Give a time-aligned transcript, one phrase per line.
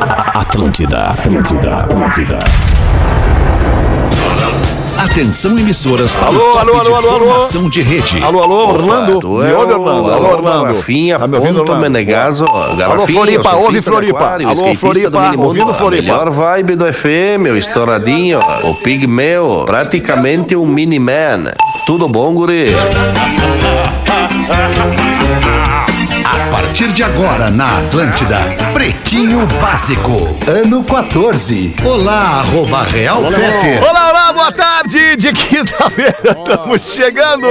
[0.00, 2.38] Atlântida, Atlântida, Atlântida.
[4.98, 7.18] Atenção emissoras para Alô, o top alô, alô, de alô, alô.
[7.18, 8.22] formação de rede.
[8.22, 9.20] Alô, alô, Orlando.
[9.20, 10.10] Tu Me ouve, Orlando.
[10.10, 10.62] Alô, Orlando.
[10.64, 11.82] Garrafinha, Tá me ouvindo, ponto Orlando?
[11.82, 12.44] Menegaso.
[12.78, 14.18] Garrafinha, Floripa, ouve, Floripa.
[14.18, 16.02] aquário, Alô, Floripa, ouvindo, Floripa.
[16.02, 21.44] Melhor vibe do FM, o estouradinho, o pigmeu, praticamente um mini-man.
[21.86, 22.70] Tudo bom, guri?
[26.70, 28.38] A partir de agora na Atlântida,
[28.72, 31.74] Pretinho Básico, ano 14.
[31.84, 33.24] Olá, arroba Real.
[33.24, 36.16] Olá, olá, boa tarde de quinta-feira.
[36.24, 37.46] Estamos chegando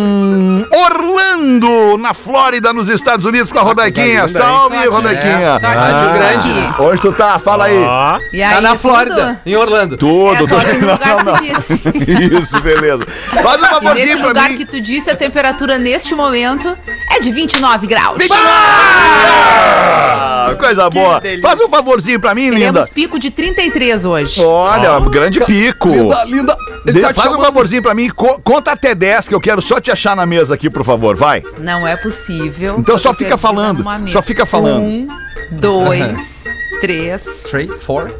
[0.71, 4.05] Orlando, na Flórida, nos Estados Unidos, com a Rodequinha.
[4.05, 4.27] linda, hein?
[4.27, 5.59] Salve, Rodequinha.
[5.59, 5.77] Tô aqui.
[5.77, 6.73] Rádio Grande.
[6.79, 7.39] Onde tu tá?
[7.39, 8.19] Fala aí.
[8.33, 8.79] E aí, Tá na tudo?
[8.79, 9.95] Flórida, em Orlando.
[9.95, 11.81] É, Tudo, tô aqui no lugar que tu disse.
[12.41, 13.05] Isso, beleza.
[13.41, 14.57] Faz um E nesse favorzinho pra lugar mim.
[14.57, 16.77] que tu disse, a temperatura neste momento
[17.11, 18.17] é de 29 graus.
[19.29, 21.21] Ah, coisa boa.
[21.41, 22.57] Faz um favorzinho pra mim, linda.
[22.71, 24.43] Teremos pico de 33 hoje.
[24.43, 25.89] Olha, grande pico.
[25.89, 26.57] Linda, linda.
[26.87, 29.79] Ele tá faz um favorzinho pra mim, co- conta até 10 que eu quero só
[29.79, 31.43] te achar na mesa aqui, por favor, vai.
[31.59, 32.77] Não é possível.
[32.79, 34.83] Então só fica falando, só fica falando.
[34.83, 35.07] Um,
[35.51, 36.45] dois,
[36.81, 38.11] três, Three, four.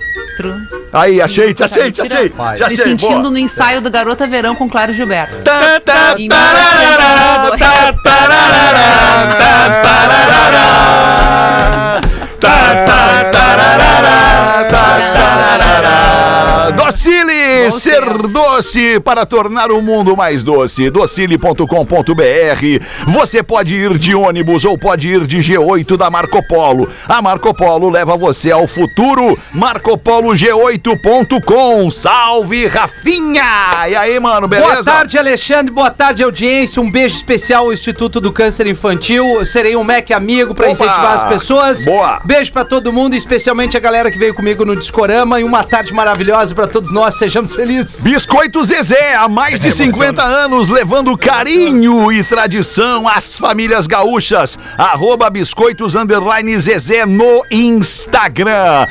[0.93, 2.29] Aí, achei, te Tá, achei, te achei.
[2.29, 3.31] Me achei, sentindo boa.
[3.31, 5.35] no ensaio do Garota Verão com Claro Gilberto.
[5.43, 6.15] Tá,
[17.69, 20.89] Docile, ser doce para tornar o mundo mais doce.
[20.89, 22.85] Docile.com.br.
[23.07, 26.89] Você pode ir de ônibus ou pode ir de G8 da Marco Polo.
[27.07, 29.37] A Marco Polo leva você ao futuro.
[29.55, 31.89] MarcoPoloG8.com.
[31.91, 33.43] Salve, Rafinha!
[33.89, 34.73] E aí, mano, beleza?
[34.73, 35.73] Boa tarde, Alexandre.
[35.73, 36.81] Boa tarde, audiência.
[36.81, 39.25] Um beijo especial ao Instituto do Câncer Infantil.
[39.39, 40.71] Eu serei um MEC amigo pra Opa!
[40.73, 41.85] incentivar as pessoas.
[41.85, 42.19] Boa.
[42.23, 45.39] Beijo pra todo mundo, especialmente a galera que veio comigo no Discorama.
[45.39, 47.15] E uma tarde maravilhosa pra todos nós.
[47.15, 48.03] Sejamos felizes.
[48.03, 54.59] Biscoito Zezé, há mais de 50 anos, levando carinho e tradição às famílias gaúchas.
[54.77, 58.85] Arroba Biscoitos Underline Zezé no Instagram.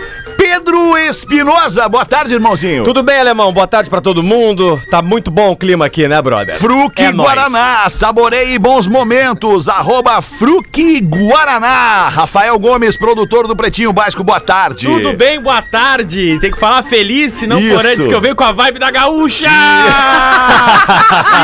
[0.49, 2.84] Pedro Espinosa, boa tarde, irmãozinho.
[2.84, 3.53] Tudo bem, alemão?
[3.53, 4.81] Boa tarde pra todo mundo.
[4.89, 6.57] Tá muito bom o clima aqui, né, brother?
[6.57, 7.29] Fruque É nóis.
[7.29, 12.09] Guaraná, saboreie bons momentos, arroba Fruque Guaraná.
[12.11, 14.87] Rafael Gomes, produtor do Pretinho Básico, boa tarde.
[14.87, 16.39] Tudo bem, boa tarde.
[16.41, 17.75] Tem que falar feliz, senão Isso.
[17.75, 19.49] por antes que eu venho com a vibe da gaúcha.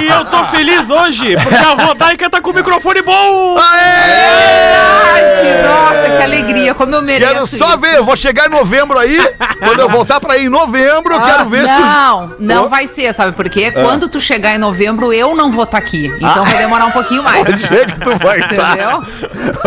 [0.00, 3.58] e eu tô feliz hoje, porque a Rodaica tá com o microfone bom.
[3.58, 7.32] Ai, que, nossa, que alegria, como eu mereço.
[7.32, 7.78] Quero só isso.
[7.78, 9.18] ver, eu vou chegar em novembro aí,
[9.58, 11.80] quando eu voltar pra ir em novembro, eu quero ver se tu...
[11.80, 13.72] Não, não vai ser, sabe por quê?
[13.74, 13.82] Ah.
[13.82, 16.06] Quando tu chegar em novembro, eu não vou estar aqui.
[16.16, 17.40] Então vai demorar um pouquinho mais.
[17.48, 18.72] Onde é que tu vai estar?
[18.76, 19.02] Entendeu?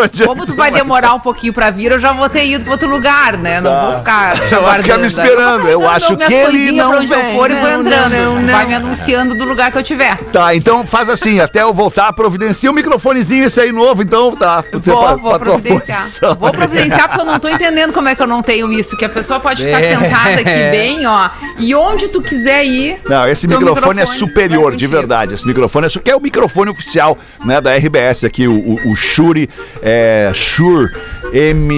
[0.03, 2.63] Onde é Como tu vai demorar um pouquinho pra vir, eu já vou ter ido
[2.63, 3.61] pra outro lugar, né?
[3.61, 4.35] Não vou ficar te Tá.
[4.35, 5.01] Vai ficar aguardando.
[5.01, 8.11] me esperando, eu acho que ele não pra onde eu for e vou Não, entrando.
[8.11, 8.69] não, não, Vai não.
[8.69, 10.17] me anunciando do lugar que eu tiver.
[10.31, 14.63] Tá, então faz assim, até eu voltar, providencia o microfonezinho esse aí novo, então tá.
[14.73, 16.03] Vou, vou providenciar.
[16.39, 18.95] Vou providenciar porque eu não tô entendendo como é que eu não tenho isso.
[18.97, 19.95] Que a pessoa pode ficar É.
[19.95, 21.29] sentada aqui bem, ó.
[21.57, 22.99] E onde tu quiser ir.
[23.07, 25.33] Não, esse teu microfone, é superior, de verdade.
[25.33, 28.91] Esse microfone é, su- que é o microfone oficial, né, da RBS aqui, o, o,
[28.91, 29.49] o Shure,
[29.81, 30.91] é, Shure
[31.33, 31.73] M,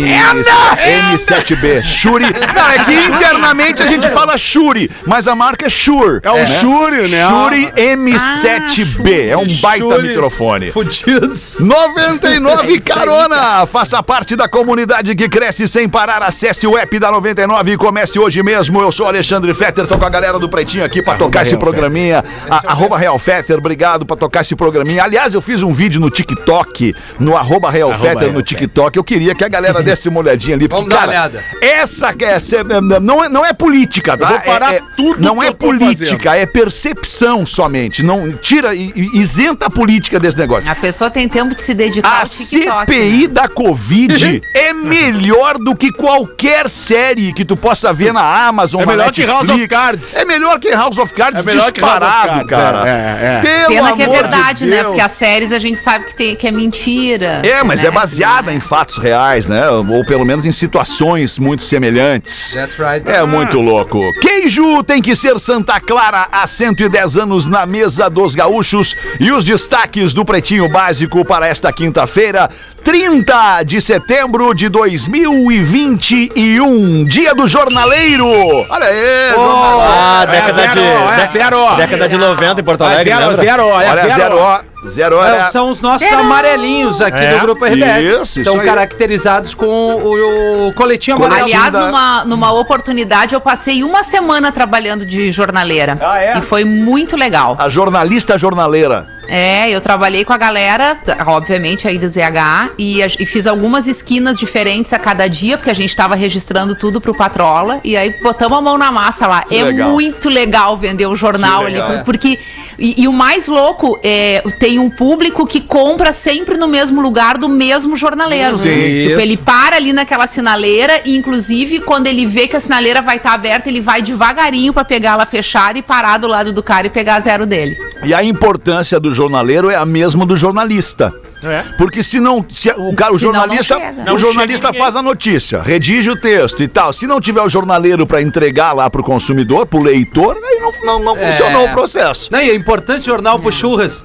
[1.14, 1.84] M7B.
[1.84, 2.26] Shure.
[2.26, 6.20] Não, é que internamente a gente fala Shure, mas a marca é Shure.
[6.24, 7.26] É o Shure, né?
[7.28, 9.30] Shure M7B.
[9.30, 10.72] é um baita microfone.
[10.72, 11.58] Fudidos.
[11.60, 13.66] 99 Carona!
[13.68, 16.22] Faça parte da comunidade que cresce sem parar.
[16.24, 18.80] Acesse o app da 99 e comece hoje mesmo.
[18.82, 22.24] Eu sou Alexandre Fetter, tô com a galera do Pretinho aqui pra tocar esse programinha.
[22.50, 25.04] A- arroba Real Fetter, obrigado pra tocar esse programinha.
[25.04, 28.96] Aliás, eu fiz um vídeo no TikTok, no arroba Real Fetter no TikTok.
[28.98, 30.68] Eu queria que a galera desse uma olhadinha ali.
[30.68, 31.44] Vamos porque, dar uma cara, olhada.
[31.62, 34.28] Essa, essa não, é, não é política, tá?
[34.28, 38.04] vou parar É- é- tudo Não que é eu tô política, é percepção somente.
[38.04, 40.70] Não tira isenta a política desse negócio.
[40.70, 43.28] A pessoa tem tempo de se dedicar A ao TikTok, CPI né?
[43.28, 48.86] da Covid é melhor do que qualquer série que tu possa ver na Amazon, É
[48.86, 50.16] na melhor que House of Cards.
[50.16, 52.90] É melhor que House of Cards É melhor que House of disparado, Cards, cara.
[52.90, 53.42] é, é, é.
[53.42, 54.84] Pelo Pena que é amor de verdade, né?
[54.84, 57.42] Porque as séries a gente sabe que, tem, que é mentira.
[57.44, 57.88] É, mas né?
[57.88, 59.70] é baseada em fatos reais, né?
[59.70, 62.54] Ou pelo menos em situações muito semelhantes.
[62.54, 63.10] That's right.
[63.10, 64.00] É muito louco.
[64.22, 68.96] Queijo tem que ser Santa Clara há 110 anos na mesa dos gaúchos.
[69.20, 72.50] E os destaques do Pretinho Básico para esta quinta-feira,
[72.92, 78.26] 30 de setembro de 2021, dia do jornaleiro.
[78.26, 79.82] Olha aí, jornaleiro.
[79.82, 80.74] Ah, década É de.
[80.74, 81.76] zero, é dé- zero.
[81.76, 83.12] Década de 90 em Porto É Alegre.
[83.14, 83.44] zero, lembra?
[83.44, 84.14] zero, é Olha, zero.
[84.16, 84.60] zero, ó.
[84.88, 85.44] Zero, É, olha.
[85.52, 87.34] são os nossos amarelinhos aqui É.
[87.34, 88.06] do Grupo RBS.
[88.06, 91.44] Isso, isso Estão caracterizados com o, o coletinho amarelo.
[91.44, 95.98] Aliás, da- numa, numa oportunidade, eu passei uma semana trabalhando de jornaleira.
[96.00, 96.38] Ah, é?
[96.38, 97.58] E foi muito legal.
[97.60, 99.17] A jornalista jornaleira.
[99.28, 104.38] É, eu trabalhei com a galera, obviamente, aí do ZH, e, e fiz algumas esquinas
[104.40, 108.58] diferentes a cada dia, porque a gente tava registrando tudo pro Patrola, e aí botamos
[108.58, 109.44] a mão na massa lá.
[109.52, 109.90] é legal.
[109.90, 111.90] muito legal vender o jornal Que ali, legal.
[111.98, 112.40] por- porque.
[112.80, 117.38] E, e o mais louco é tem um público que compra sempre no mesmo lugar
[117.38, 118.56] do mesmo jornaleiro.
[118.56, 118.70] Sim.
[118.70, 118.78] Tipo,
[119.14, 119.20] Isso.
[119.20, 123.34] ele para ali naquela sinaleira e, inclusive, quando ele vê que a sinaleira vai estar
[123.34, 126.90] aberta, ele vai devagarinho pra pegar ela fechada e parar do lado do cara e
[126.92, 127.78] pegar zero dele.
[128.04, 131.14] E a importância do jornaleiro é a mesma do jornalista.
[131.44, 131.64] É.
[131.78, 132.44] Porque se não.
[132.50, 133.78] Se o, cara, o jornalista,
[134.12, 136.92] o jornalista faz a notícia, redige o texto e tal.
[136.92, 141.04] Se não tiver o jornaleiro para entregar lá pro consumidor, pro leitor, aí não, não,
[141.04, 141.32] não É.
[141.32, 142.30] funcionou o processo.
[142.32, 144.04] Não, e é importante jornal pro churras.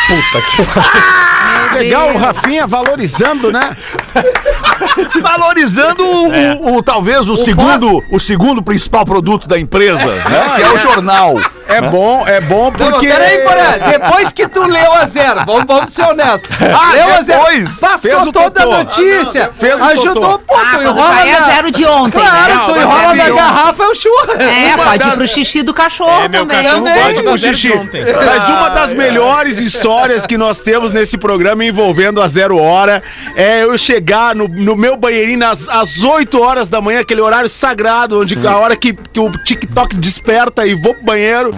[1.75, 3.77] Legal, o Rafinha valorizando, né?
[5.23, 10.53] Valorizando o, o- o- talvez o, segundo, o segundo principal produto da empresa, né?
[10.57, 11.37] Que é o jornal.
[11.69, 13.09] É bom, é bom Não, porque...
[13.09, 16.51] peraí, Porã, depois que tu leu a zero, vamos, vamos ser honestos.
[16.61, 17.41] Ah, leu a zero,
[17.81, 21.47] passou o toda a notícia, Fez o ajudou, pô, Ah, tu enrola é na...
[21.47, 22.63] zero de ontem, Claro, né?
[22.67, 24.41] tu enrola é na de garrafa, é o churras.
[24.41, 26.63] É, pode ir pro xixi do cachorro É, meu também.
[26.63, 27.03] cachorro Também.
[27.05, 27.79] gosta com do zero de xixi.
[27.79, 28.05] ontem.
[28.05, 29.92] Mas uma das melhores histórias
[30.27, 33.03] que nós temos nesse programa envolvendo a Zero Hora.
[33.37, 37.49] É eu chegar no, no meu banheirinho às, às 8 horas da manhã, aquele horário
[37.49, 41.55] sagrado, onde a hora que, que o TikTok desperta e vou pro banheiro,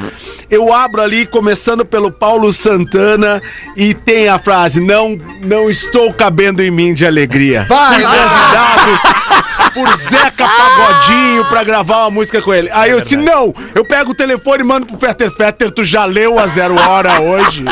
[0.51, 3.43] eu abro ali, começando pelo Paulo Santana,
[3.77, 7.67] e tem a frase: Não, não estou cabendo em mim de alegria.
[7.69, 9.24] Vai, convidado
[9.75, 12.71] por Zeca Pagodinho pra gravar uma música com ele.
[12.73, 16.05] Aí eu disse, não, eu pego o telefone e mando pro Fetter Fetter, tu já
[16.05, 17.65] leu a Zero Hora hoje?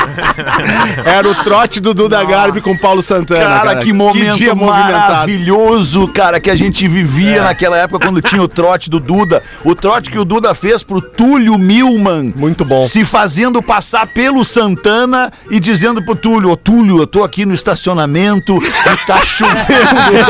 [1.07, 6.51] Era o trote do Duda Garbi com Paulo Santana, Cara, que momento maravilhoso, cara, que
[6.51, 9.43] a gente vivia naquela época quando tinha o trote do Duda.
[9.65, 12.33] O trote que o Duda fez pro Túlio Milman.
[12.35, 12.83] Muito bom.
[12.85, 17.55] Se fazendo passar pelo Santana e dizendo pro Túlio, ô Túlio, eu tô aqui no
[17.55, 19.53] estacionamento e tá chovendo.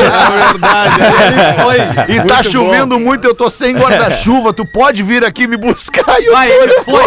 [0.03, 0.99] É verdade.
[1.01, 1.77] Ele foi.
[2.15, 6.21] E tá Muito chovendo muito, eu tô sem guarda-chuva, tu pode vir aqui me buscar
[6.21, 7.03] e o Vai, ele foi.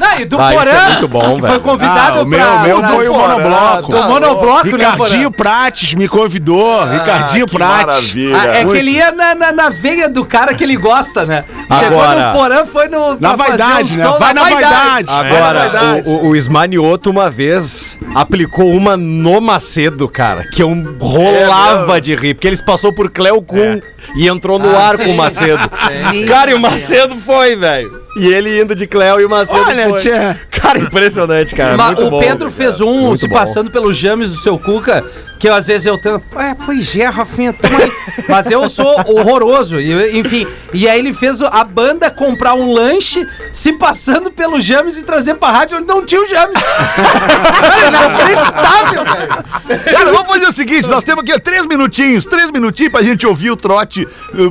[0.00, 1.60] Não, e do Ah, isso é Porã, muito bom, que foi velho.
[1.60, 2.58] convidado Ah, o meu- pra...
[2.62, 3.92] meu pra- foi o Porã, monobloco.
[3.92, 5.30] tá O monobloco, né, Ricardinho?
[5.30, 6.84] Prates me convidou.
[6.84, 7.86] Ricardinho que Prates.
[7.86, 8.36] maravilha.
[8.40, 8.72] Ah, é Muito.
[8.72, 11.44] que ele ia na, na, na veia do cara que ele gosta, né?
[11.78, 13.18] Chegou Agora- no Porã, foi no...
[13.20, 14.16] Na vaidade, um né?
[14.18, 15.10] Vai na vaidade.
[15.10, 15.58] É, Agora,
[16.04, 20.70] É o, o, o Ismanioto uma vez aplicou uma no Macedo, cara, que eu
[21.00, 23.80] rolava de rir, porque eles passou por Cleo Kuhn
[24.16, 25.04] e entrou no Ah, ar sim.
[25.04, 25.62] com o Macedo.
[26.12, 26.26] Sim.
[26.26, 28.01] Cara, e o Macedo foi, velho.
[28.16, 30.00] E ele indo de Cleo e o Macedo Olha, foi.
[30.00, 30.10] tchê.
[30.50, 31.76] Cara, impressionante, cara.
[31.76, 32.50] Ma- muito o bom, Pedro cara.
[32.50, 33.34] fez um Muito se bom.
[33.34, 35.02] passando pelo James do seu Cuca,
[35.38, 36.22] que eu, às vezes eu tento.
[36.38, 37.90] É, pois é, Rafinha, tamo aí.
[38.28, 39.80] Mas eu sou horroroso.
[39.80, 44.98] E, enfim, e aí ele fez a banda comprar um lanche, se passando pelo James
[44.98, 46.54] e trazer pra rádio onde não tinha o James.
[46.62, 49.84] Cara, inacreditável, velho.
[49.84, 53.50] Cara, vamos fazer o seguinte: nós temos aqui três minutinhos, três minutinhos pra gente ouvir
[53.50, 54.06] o trote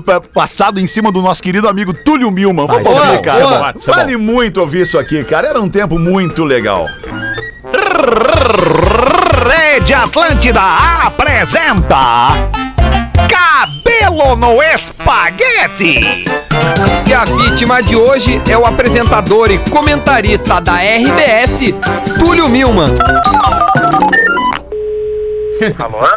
[0.05, 2.67] pa- passado em cima do nosso querido amigo Túlio Milman.
[2.67, 3.50] Vamos ouvir, cara.
[3.57, 3.75] Boa.
[3.85, 5.47] Vale muito ouvir isso aqui, cara.
[5.47, 6.87] Era um tempo muito legal.
[9.47, 10.61] Rede Atlântida
[11.05, 12.49] apresenta
[13.27, 16.25] Cabelo no Espaguete.
[17.07, 21.73] E a vítima de hoje é o apresentador e comentarista da RBS,
[22.19, 22.93] Túlio Milman.
[25.77, 26.07] Alô?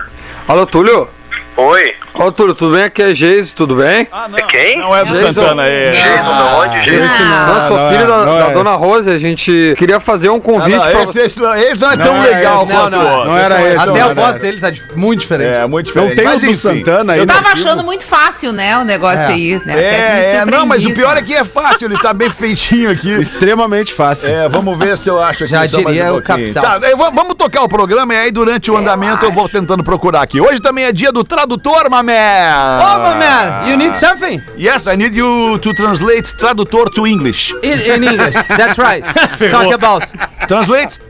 [0.47, 1.09] Alô, Túlio?
[1.57, 1.95] Oi.
[2.15, 2.85] Ô, Arthur, tudo bem?
[2.85, 4.09] Aqui é Geise, tudo bem?
[4.11, 4.39] Ah, não.
[4.49, 4.77] Quem?
[4.77, 5.33] Não é do Jason.
[5.33, 5.93] Santana, é.
[5.93, 7.23] Jason, da onde, gente?
[7.23, 8.53] Não, sou não filho é, da, não da é.
[8.53, 11.77] dona Rose, a gente queria fazer um Ah, convite não, pra esse, esse não, esse
[11.77, 12.73] não é tão Não é legal esse.
[12.73, 13.31] quanto Não, o não, outro.
[13.31, 13.89] não era esse.
[13.89, 15.49] Até não a voz dele tá muito diferente.
[15.49, 16.17] É, muito Não diferente.
[16.17, 16.57] tem Mas, o do.
[16.57, 17.19] Santana aí.
[17.21, 19.61] Eu tava achando muito fácil, né, o negócio aí.
[19.65, 19.73] Né?
[19.75, 22.13] Até que me É, é, não, mas o pior é que é fácil, ele tá
[22.13, 23.11] bem feitinho aqui.
[23.13, 24.29] Extremamente fácil.
[24.29, 26.65] É, vamos ver se eu acho aqui Já diria o capital.
[26.65, 26.81] Tá,
[27.13, 30.41] vamos tocar o programa e aí durante o andamento eu vou tentando procurar aqui.
[30.41, 32.81] Hoje também é dia do tradutor, my man!
[32.83, 34.41] Oh, my man, you need something?
[34.57, 37.53] Yes, I need you to translate tradutor to English.
[37.63, 39.05] In, in English, that's right.
[39.51, 40.09] Talk about.
[40.49, 41.01] Translate?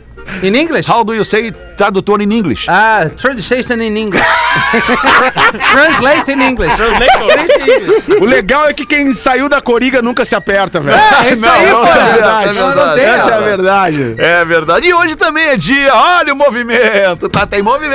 [0.43, 0.87] In English?
[0.87, 2.67] How do you say tradutor in English?
[2.69, 4.23] Ah, translation in English.
[5.73, 6.75] Translate in English.
[6.77, 8.23] Translate in English.
[8.23, 10.97] O legal é que quem saiu da coriga nunca se aperta, velho.
[10.97, 13.41] É, é isso aí, não, é verdade, é Não, não tem, Essa é a ó.
[13.43, 14.15] verdade.
[14.19, 14.87] É verdade.
[14.87, 17.47] E hoje também é dia, olha o movimento, tá?
[17.47, 17.95] Tem movimento.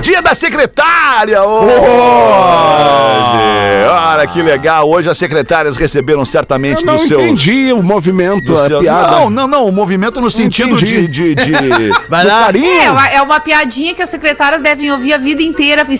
[0.00, 1.72] Dia da secretária hoje.
[3.88, 4.88] Olha que legal.
[4.88, 7.22] Hoje as secretárias receberam certamente Eu não dos seus...
[7.22, 9.10] entendi o movimento, do a seu- piada.
[9.10, 9.66] Não, não, não.
[9.66, 11.34] O movimento no sentido de, entendi.
[11.34, 11.90] de, de...
[12.08, 12.48] Vai lá.
[12.52, 15.51] É uma, é uma piadinha que as secretárias devem ouvir a vida inteira,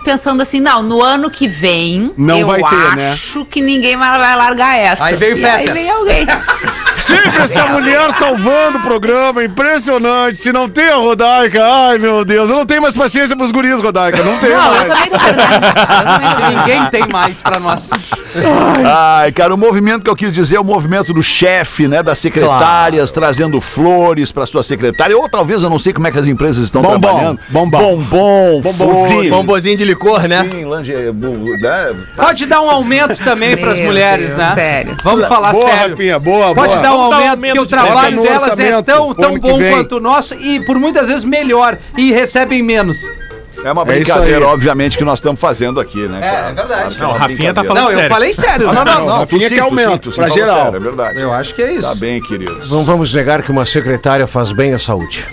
[0.04, 3.12] pensando assim, não, no ano que vem, Não eu vai ter, né?
[3.12, 5.04] acho que ninguém vai, vai largar essa.
[5.04, 6.26] Aí veio E aí vem alguém.
[7.02, 10.38] Sempre essa mulher salvando o programa, impressionante.
[10.38, 13.80] Se não tem a Rodaica, ai meu Deus, eu não tenho mais paciência pros guris,
[13.80, 14.88] Rodaica, não tenho Não, eu mais.
[14.88, 16.58] Eu também tô perdendo.
[16.58, 17.90] Ninguém tem mais pra nós.
[18.84, 22.02] Ai, cara, o movimento que eu quis dizer é o movimento do chefe, né?
[22.02, 25.16] Das secretárias, trazendo flores pra sua secretária.
[25.16, 27.40] Ou talvez, eu não sei como é que as empresas estão Bombom, trabalhando.
[27.48, 27.78] bombom.
[27.78, 29.08] Bombom, Bombonzinho.
[29.08, 29.30] flores.
[29.42, 30.48] Bombozinho de licor, né?
[30.50, 31.94] Sim, lanche, bu- né?
[32.16, 34.52] Pode dar um aumento também pras Meu mulheres, Deus, né?
[34.54, 34.96] sério.
[35.04, 35.90] Vamos falar boa, sério.
[35.90, 36.80] Rafinha, boa, Pode boa.
[36.82, 39.40] dar um Vamos dar um aumento, aumento porque o trabalho delas é tão, tão que
[39.40, 42.98] bom quanto o nosso e por muitas vezes melhor e recebem menos.
[43.64, 44.42] É uma É brincadeira, aí.
[44.52, 46.18] obviamente, que nós estamos fazendo aqui, né?
[46.18, 46.48] É, cara?
[46.48, 46.66] é verdade.
[46.72, 48.08] Claro que Não, o Rafinha tá falando Não, eu sério.
[48.14, 48.66] falei sério.
[48.66, 49.18] Não, não, não, não.
[49.18, 50.62] Rafinha sim, aumento, pra geral.
[50.64, 51.20] sério, é verdade.
[51.20, 51.82] Eu acho que é isso.
[51.88, 52.70] Tá bem, queridos.
[52.72, 55.24] Não vamos negar que uma secretária faz bem à saúde.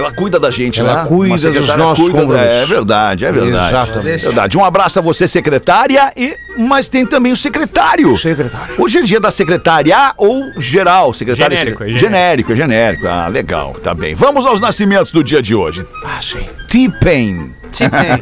[0.00, 1.08] Ela cuida da gente, Ela né?
[1.08, 2.50] cuida dos nossos cuida- compromissos.
[2.50, 3.68] É verdade, é verdade.
[3.76, 4.24] Exatamente.
[4.24, 4.58] É verdade.
[4.58, 8.16] Um abraço a você, secretária, e mas tem também o secretário.
[8.18, 8.74] Secretário.
[8.78, 13.06] Hoje é dia da secretária ou geral, secretária Genérico, secre- é genérico, é genérico.
[13.06, 14.14] Ah, legal, tá bem.
[14.14, 15.84] Vamos aos nascimentos do dia de hoje.
[16.04, 16.46] Ah, sim.
[16.68, 17.59] T-Pain.
[17.70, 18.20] T-Pain.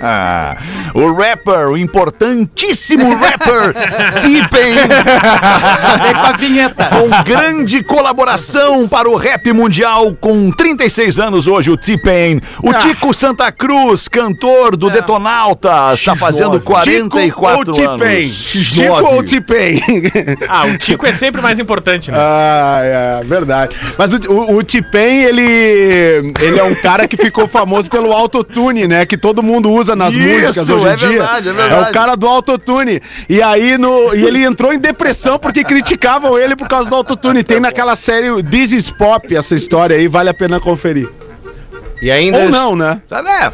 [0.95, 3.75] o rapper, o importantíssimo rapper
[4.23, 4.75] T-Pain.
[6.03, 6.87] Vem com a vinheta.
[6.87, 12.41] com grande colaboração para o rap mundial com 36 anos hoje, o T-Pain.
[12.63, 18.53] O Tico Santa Cruz, cantor do Detonauta, está fazendo 44 Tico ou anos.
[18.53, 19.79] Tico ou T-Pain?
[20.49, 22.17] Ah, o Tico é sempre mais importante, né?
[22.19, 23.75] Ah, é verdade.
[23.97, 28.87] Mas o, o, o T-Pain, ele, ele é um cara que ficou famoso pelo autotune,
[28.87, 29.05] né?
[29.05, 31.09] Que todo mundo usa nas Isso, músicas hoje em é dia.
[31.09, 31.91] verdade, é verdade.
[31.91, 33.01] o cara do autotune.
[33.29, 37.43] E aí no, e ele entrou em depressão porque criticavam ele por causa do autotune.
[37.43, 41.09] Tem naquela série This is Pop essa história aí, vale a pena conferir.
[42.01, 42.39] E ainda.
[42.39, 43.01] Ou não, né?
[43.09, 43.51] Tá, né?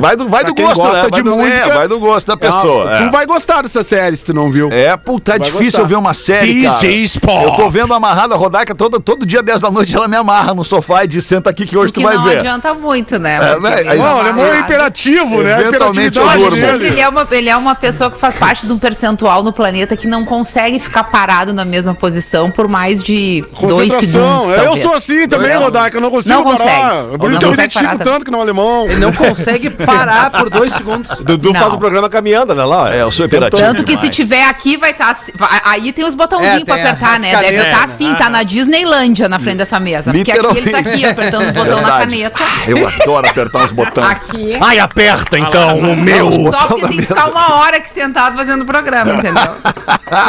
[0.00, 1.08] Vai do, vai Pra do gosto, gosta né?
[1.10, 2.88] Vai de do, música, é, vai do gosto da pessoa.
[2.90, 3.04] Ah, é.
[3.06, 4.68] Tu vai gostar dessa série se tu não viu.
[4.70, 5.80] É, puta, é Vai difícil gostar.
[5.80, 6.86] eu ver uma série, This cara.
[6.86, 7.44] is pop.
[7.44, 10.54] Eu tô vendo amarrada a Rodaica todo, todo dia 10 da noite, ela me amarra
[10.54, 12.38] no sofá e diz, senta aqui que hoje O que tu vai não ver.
[12.38, 13.36] adianta muito, né?
[13.36, 13.80] É, Porque né?
[13.80, 14.58] ele Não, é muito amarrado.
[14.64, 15.60] imperativo, né?
[15.60, 16.56] Eventualmente eu durmo.
[16.56, 19.96] ele é, uma, ele é uma pessoa que faz parte de um percentual no planeta
[19.96, 24.50] que não consegue ficar parado na mesma posição por mais de dois segundos.
[24.50, 24.82] eu talvez.
[24.82, 25.62] sou assim também, Não.
[25.62, 26.58] Rodaica, eu não consigo Não parar.
[26.58, 27.18] consegue.
[27.18, 28.86] Por isso Não que eu me parar tanto que não é alemão.
[28.86, 31.10] Ele não consegue parar por dois segundos.
[31.22, 31.60] Dudu Não.
[31.60, 32.64] faz o programa caminhando, né?
[32.64, 33.62] Lá, É, eu sou hiperativo.
[33.62, 35.16] Tanto que se tiver aqui, vai estar.
[35.64, 37.36] aí tem os botãozinhos É, pra apertar, né?
[37.36, 40.12] Deve estar assim, tá na Disneylândia na frente dessa mesa.
[40.12, 42.40] Porque aqui ele tá aqui apertando os botões na caneta.
[42.66, 44.06] Eu adoro apertar os botões.
[44.06, 44.58] Aqui.
[44.60, 46.50] Ai, aperta então o meu.
[46.50, 49.42] Só porque tem que ficar uma hora aqui sentado fazendo o programa, entendeu?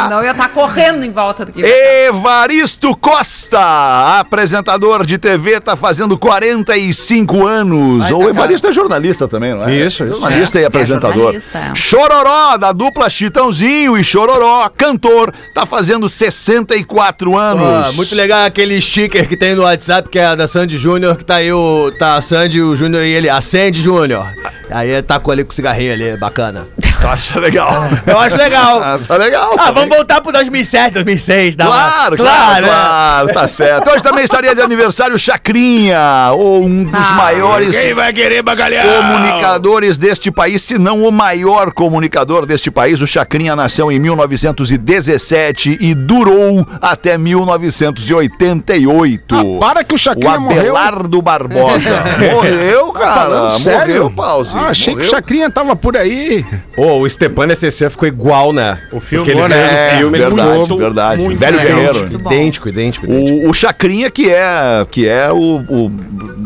[0.02, 1.62] Senão eu ia estar correndo em volta daqui.
[1.62, 8.02] Evaristo Costa, apresentador de TV, tá fazendo 45 anos.
[8.02, 9.74] Vai, o tá, Evaristo é jornalista também, não é?
[9.74, 10.20] Isso, isso.
[10.20, 11.14] Jornalista e apresentador.
[11.14, 11.74] jornalista, é.
[11.74, 17.64] Chororó, da dupla Chitãozinho e Chororó, cantor, tá fazendo 64 anos.
[17.64, 21.24] Ah, muito legal aquele sticker que tem no WhatsApp, que é da Sandy Júnior, que
[21.24, 21.90] tá aí o.
[21.98, 23.28] Tá a Sandy, o Júnior e ele.
[23.28, 24.26] A Sandy Júnior.
[24.70, 26.66] Aí tá com ali com o cigarrinho ali, bacana.
[27.04, 27.84] Tu acha legal?
[28.06, 28.80] Eu acho legal.
[28.82, 29.54] Ah, tá legal.
[29.58, 31.54] Ah, vamos voltar pro 2007, 2006.
[31.54, 32.68] dá uma- Claro, claro, né?
[32.72, 33.90] claro, tá certo.
[33.90, 37.12] Hoje também estaria de aniversário Chacrinha, ou um dos Ah.
[37.12, 38.86] maiores Quem vai querer bagalhão?
[39.02, 43.02] comunicadores deste país, se não o maior comunicador deste país.
[43.02, 49.34] O Chacrinha nasceu em 1917 e durou até 1988.
[49.34, 50.60] Ah, para que o O Chacrinha morreu.
[50.60, 52.02] Abelardo Barbosa.
[52.32, 53.12] morreu, cara.
[53.14, 53.94] falando sério?
[54.04, 54.56] Morreu, Pause.
[54.56, 55.10] Ah, achei que o Morreu.
[55.10, 56.44] Chacrinha tava por aí.
[56.76, 58.78] Ô, o Stepan SSF ficou igual, né?
[58.92, 59.66] O filme, Porque ele né?
[59.66, 61.22] fez É, o filme, ele verdade, ficou verdade.
[61.22, 61.58] muito Velho.
[61.58, 61.98] Guerreiro.
[62.00, 63.46] Muito idêntico, idêntico, idêntico.
[63.46, 65.36] O, o Chacrinha, que é, que é o,
[65.68, 65.90] o,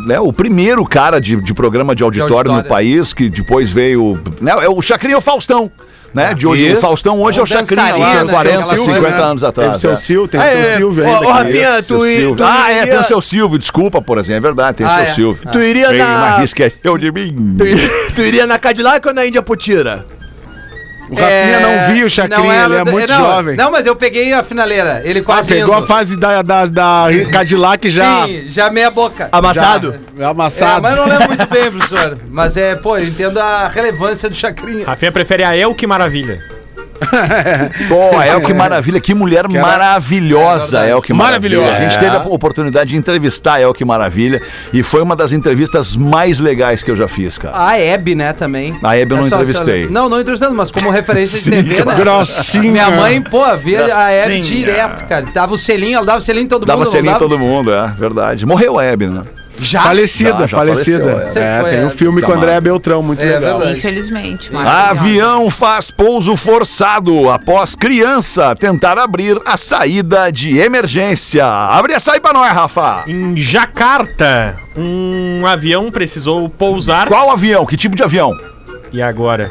[0.06, 2.68] né, o primeiro cara de, de programa de auditório, no auditório.
[2.68, 4.18] país, que depois veio.
[4.40, 5.70] Né, é o Chacrinha é o Faustão.
[6.14, 8.84] Né, de hoje, o Faustão hoje é o Um Chacrinha, lá, dançarino, 40, aquela coisa,
[8.94, 9.22] 50 né?
[9.22, 9.68] anos atrás.
[9.72, 9.96] Teve seu é.
[10.00, 10.76] Sil, tem Ah, seu é.
[10.78, 11.20] Silvio ainda.
[11.20, 12.44] ô, Rafinha, tu, Silvio.
[12.46, 15.02] Ah, é, tem o seu Silvio, desculpa, por exemplo, é verdade, tem o Ah, seu
[15.02, 15.06] é.
[15.08, 15.42] Silvio.
[15.52, 16.42] Tu iria na.
[16.42, 17.12] é de
[18.14, 20.06] tu iria na Cadillac ou na Índia Putira?
[21.10, 23.56] O Rafinha não viu o Chacrinha, era ele é muito não, jovem.
[23.56, 25.00] Não, mas eu peguei a finaleira.
[25.04, 25.84] Ele Ah, quase pegou indo.
[25.84, 29.28] a fase da, da, da Cadillac já, Sim, já meia boca.
[29.32, 29.98] Amassado?
[30.16, 30.82] já É, amassado.
[30.82, 32.18] mas eu não lembro muito bem, professor.
[32.30, 34.84] Mas é, pô, eu entendo a relevância do Chacrinha.
[34.86, 36.42] Rafinha prefere a El que maravilha.
[37.88, 41.64] Pô, El, que maravilha, que mulher maravilhosa, É El, que Maravilhosa.
[41.66, 41.86] maravilha.
[41.86, 44.40] A gente teve a oportunidade de entrevistar a El, que maravilha,
[44.72, 47.56] e foi uma das entrevistas mais legais que eu já fiz, cara.
[47.58, 48.74] A Hebe, né, também.
[48.82, 49.86] A Hebe eu não É só- entrevistei.
[49.88, 51.94] Não, não entrevistando, mas como referência de TV, né?
[51.94, 52.70] Grossinha.
[52.70, 55.24] Minha mãe, pô, via a Hebe direto, cara.
[55.32, 56.86] Dava o selinho, ela dava o selinho em todo Dava mundo.
[56.86, 57.18] não selinho em dava?
[57.24, 58.44] todo mundo, é verdade.
[58.46, 59.22] Morreu a Hebe, né?
[59.60, 59.82] Já?
[59.82, 61.12] Falecida, Já, já falecida.
[61.12, 61.58] faleceu, é.
[61.58, 63.58] É, foi, tem um é, filme com o André Beltrão, muito É legal.
[63.58, 63.78] verdade.
[63.78, 64.50] Infelizmente.
[64.56, 71.44] Avião faz pouso forçado após criança tentar abrir a saída de emergência.
[71.44, 73.04] Abre essa aí pra nós, Rafa.
[73.06, 77.06] Em Jacarta, um avião precisou pousar.
[77.08, 77.66] Qual avião?
[77.66, 78.32] Que tipo de avião?
[78.92, 79.50] E agora?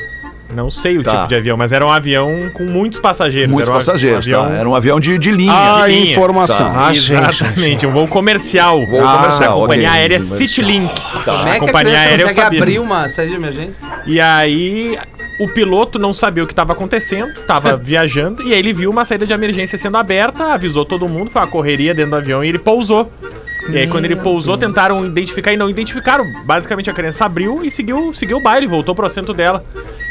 [0.54, 1.12] Não sei o Tá.
[1.16, 3.50] tipo de avião, mas era um avião com muitos passageiros.
[3.52, 4.46] Muitos era um passageiros, avião...
[4.48, 4.54] tá?
[4.56, 5.52] Era um avião de, de linha.
[5.54, 6.12] A de linha.
[6.12, 6.74] informação.
[6.74, 6.88] Tá.
[6.88, 8.86] Ah, Exatamente, um voo comercial.
[8.86, 10.00] Voo Ah, comercial, da companhia ok.
[10.00, 10.22] aérea.
[10.22, 10.94] Citylink.
[11.26, 12.60] Como é A que a companhia aérea eu consegue sabia.
[12.62, 13.82] abrir uma saída de emergência?
[14.06, 14.98] E aí,
[15.40, 19.04] o piloto não sabia o que estava acontecendo, estava viajando, e aí ele viu uma
[19.06, 22.48] saída de emergência sendo aberta, avisou todo mundo, foi uma correria dentro do avião e
[22.48, 23.12] ele pousou.
[23.70, 26.24] E aí, quando ele pousou, tentaram identificar e não identificaram.
[26.46, 29.62] Basicamente, a criança abriu e seguiu, seguiu o baile, voltou pro assento dela.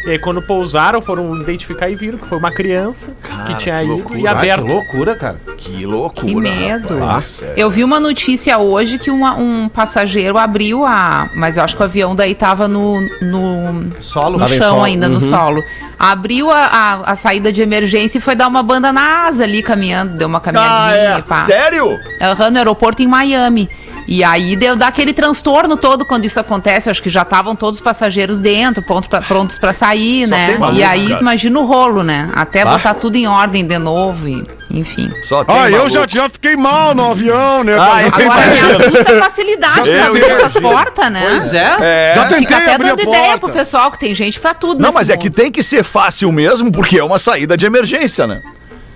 [0.06, 3.10] E aí, quando pousaram, foram identificar e viram que foi uma criança
[3.46, 4.62] que tinha ido e Ah, aberto.
[4.64, 5.40] que loucura, cara.
[5.58, 6.24] Que loucura.
[6.26, 6.98] Que medo.
[7.00, 7.24] rapaz.
[7.24, 7.54] Sério.
[7.56, 11.28] Eu vi uma notícia hoje que uma- um passageiro abriu a.
[11.34, 14.38] Mas eu acho que o avião daí tava no, no, Solo.
[14.38, 14.84] no chão solo.
[14.84, 15.62] ainda, no solo.
[15.98, 19.60] Abriu a, a, a saída de emergência e foi dar uma banda na asa ali
[19.62, 21.24] caminhando, deu uma caminhadinha.
[21.26, 21.44] pá.
[21.46, 21.98] Sério?
[22.22, 23.68] Aham, no aeroporto em Miami.
[24.08, 26.88] E aí deu dá aquele transtorno todo quando isso acontece.
[26.88, 30.46] Acho que já estavam todos os passageiros dentro, pronto pra- prontos pra sair, né?
[30.50, 31.20] tem maluco, e aí, cara.
[31.20, 32.30] imagina o rolo, né?
[32.34, 32.72] Até Bah.
[32.76, 35.10] botar tudo em ordem de novo, e, enfim.
[35.24, 37.76] Só tem Ah, eu já, já fiquei mal no avião, né?
[37.78, 38.06] Ah, é?
[38.06, 41.22] Agora me assusta a facilidade pra Eu abrir essas portas, né?
[41.28, 41.76] Pois é.
[41.80, 42.12] É.
[42.14, 45.08] Já tentei Fica até dando ideia pro pessoal que tem gente pra tudo Não, mas
[45.10, 45.34] é que mundo.
[45.34, 48.40] tem que ser fácil mesmo, porque é uma saída de emergência, né?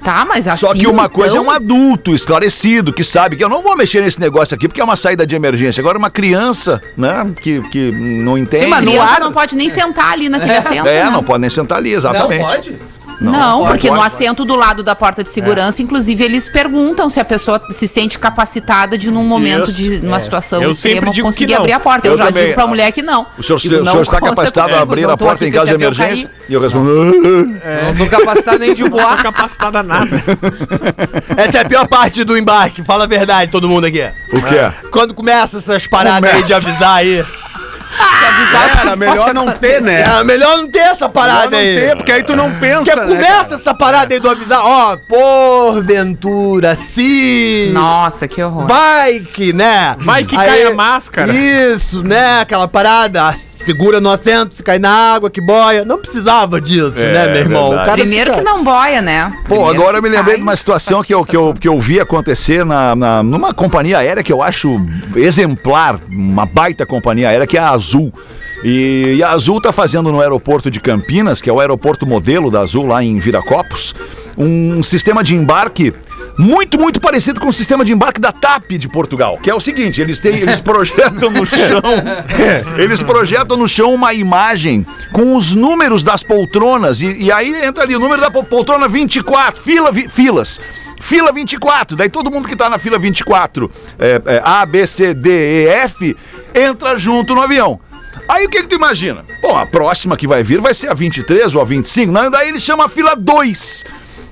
[0.02, 0.60] Tá, mas assim.
[0.66, 3.76] Só que uma coisa é então- um adulto esclarecido que sabe que eu não vou
[3.76, 5.80] mexer nesse negócio aqui porque é uma saída de emergência.
[5.80, 8.64] Agora, uma criança, né, que, que não entende.
[8.64, 10.86] Sim, mas no ar- não pode nem sentar ali naquele assento.
[10.88, 11.10] É, né?
[11.10, 12.42] não pode nem sentar ali, Não exatamente.
[12.42, 12.76] pode?
[13.20, 14.06] Não, pode, porque no pode.
[14.06, 18.18] assento do lado da porta de segurança, inclusive, eles perguntam se a pessoa se sente
[18.18, 20.20] capacitada de, num momento Isso, de numa é.
[20.20, 21.60] situação Eu sempre extrema, digo conseguir que não.
[21.60, 22.08] abrir a porta.
[22.08, 22.44] Eu, Eu já também.
[22.44, 23.26] digo pra mulher que não.
[23.38, 25.68] O senhor, Digo, o senhor não está capacitado a abrir não a porta em caso
[25.68, 26.30] de emergência?
[26.48, 26.90] E eu respondo.
[26.94, 29.22] Não tô capacitado nem de Não voar.
[29.22, 30.22] capacitado a nada.
[31.36, 34.02] Essa é a pior parte do embarque, fala a verdade, todo mundo aqui.
[34.32, 34.88] O quê?
[34.90, 37.24] Quando começa essas paradas aí de avisar aí.
[38.00, 40.02] Avisar que Era melhor pode não ter, né?
[40.02, 41.74] É melhor não ter essa Melhor parada não aí.
[41.80, 43.54] ter, porque aí tu não pensa, Porque né, começa cara?
[43.54, 48.66] essa parada aí do avisar, ó, porventura, se Nossa, que horror.
[48.66, 49.94] vai que, né?
[50.00, 51.32] Vai que Aí- cai a máscara.
[51.32, 52.40] Isso, né?
[52.40, 53.24] Aquela parada,
[53.64, 55.84] segura no assento, se cai na água, que boia.
[55.84, 57.72] Não precisava disso, É, né, meu irmão?
[57.92, 59.30] Primeiro fica- que não boia, né?
[59.48, 60.36] Pô, Primeiro agora eu me lembrei cai.
[60.38, 63.98] de uma situação que eu, que eu, que eu vi acontecer na, na- numa companhia
[63.98, 64.74] aérea que eu acho
[65.14, 68.12] exemplar, uma baita companhia aérea, que é a Azul.
[68.64, 72.50] E, e a Azul tá fazendo no aeroporto de Campinas, que é o aeroporto modelo
[72.50, 73.94] da Azul lá em Viracopos,
[74.36, 75.92] um sistema de embarque
[76.40, 79.60] muito, muito parecido com o sistema de embarque da TAP de Portugal, que é o
[79.60, 81.82] seguinte, eles têm, eles projetam no chão,
[82.78, 87.84] eles projetam no chão uma imagem com os números das poltronas e, e aí entra
[87.84, 90.60] ali o número da pol- poltrona 24, fila, vi- filas.
[91.02, 95.14] Fila 24, daí todo mundo que tá na fila 24, é, é, A, B, C,
[95.14, 96.14] D, E, F,
[96.54, 97.80] entra junto no avião.
[98.28, 99.24] Aí o que que tu imagina?
[99.40, 102.12] Bom, a próxima que vai vir vai ser a 23 ou a 25.
[102.12, 103.84] Não, daí ele chama a fila 2.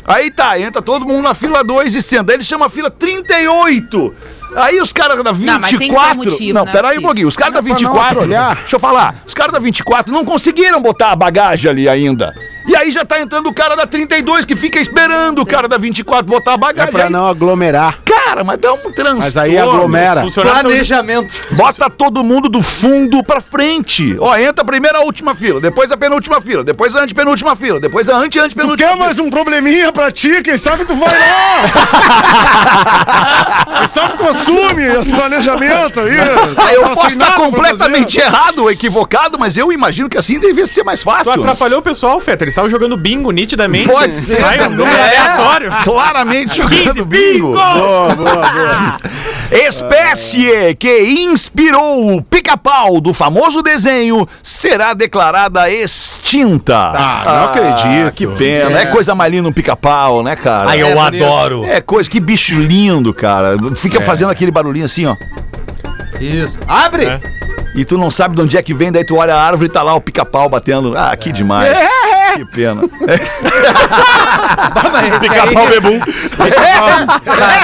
[0.08, 2.32] Aí tá, entra todo mundo na fila 2 e senta.
[2.32, 4.14] Aí ele chama a fila 38.
[4.56, 5.60] Aí os caras da 24.
[5.60, 7.28] mas tem que ter motivo, não, né, peraí um pouquinho.
[7.28, 8.20] Os caras da pra não 24.
[8.22, 8.56] olhar.
[8.56, 9.14] Deixa eu falar.
[9.26, 12.34] Os caras da 24 não conseguiram botar a bagagem ali ainda.
[12.68, 15.78] E aí já tá entrando o cara da 32 que fica esperando o cara da
[15.78, 16.92] 24 botar a É bagagem.
[16.92, 18.00] pra Aí, não aglomerar.
[18.04, 19.18] Cara, mas dá um transtorno.
[19.20, 20.24] Mas aí aglomera.
[20.34, 21.34] Planejamento.
[21.52, 24.16] Bota todo mundo do fundo pra frente.
[24.20, 28.08] Ó, entra primeiro a última fila, depois a penúltima fila, depois a antepenúltima fila, depois
[28.10, 28.90] a ante ante Tu penúltima.
[28.90, 30.42] quer mais um probleminha pra ti?
[30.42, 31.62] Quem sabe tu vai lá!
[33.78, 36.16] Quem sabe tu assume esse planejamento aí?
[36.56, 40.38] Ah, eu Tá posso estar pra completamente errado ou equivocado, mas eu imagino que assim
[40.38, 41.32] devia ser mais Tu fácil.
[41.32, 42.44] atrapalhou o pessoal, Feta.
[42.44, 43.88] Eles estavam jogando bingo nitidamente.
[43.88, 45.16] Pode ser Vai um número É.
[45.16, 45.72] aleatório.
[45.84, 47.06] Claramente jogando 15 bingo.
[47.06, 47.52] bingo!
[47.52, 49.00] Boa, boa, boa.
[49.50, 56.76] Espécie que inspirou o pica-pau do famoso desenho será declarada extinta.
[56.76, 58.12] Ah, não acredito.
[58.14, 58.80] Que pena.
[58.80, 60.70] É, coisa mais linda um pica-pau, né, cara?
[60.70, 61.64] Ai, eu É adoro.
[61.64, 63.56] É coisa, que bicho lindo, cara.
[63.76, 65.16] Fica fazendo aquele barulhinho assim, ó.
[66.20, 66.58] Isso.
[66.66, 67.04] Abre!
[67.04, 67.20] É.
[67.74, 69.72] E tu não sabe de onde é que vem, daí tu olha a árvore e
[69.72, 70.94] tá lá o pica-pau batendo.
[70.96, 71.70] Ah, que demais.
[72.38, 72.82] Que pena.
[75.20, 75.98] Pica-pau bebum.
[75.98, 76.06] Tá,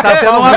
[0.03, 0.51] tá tendo uma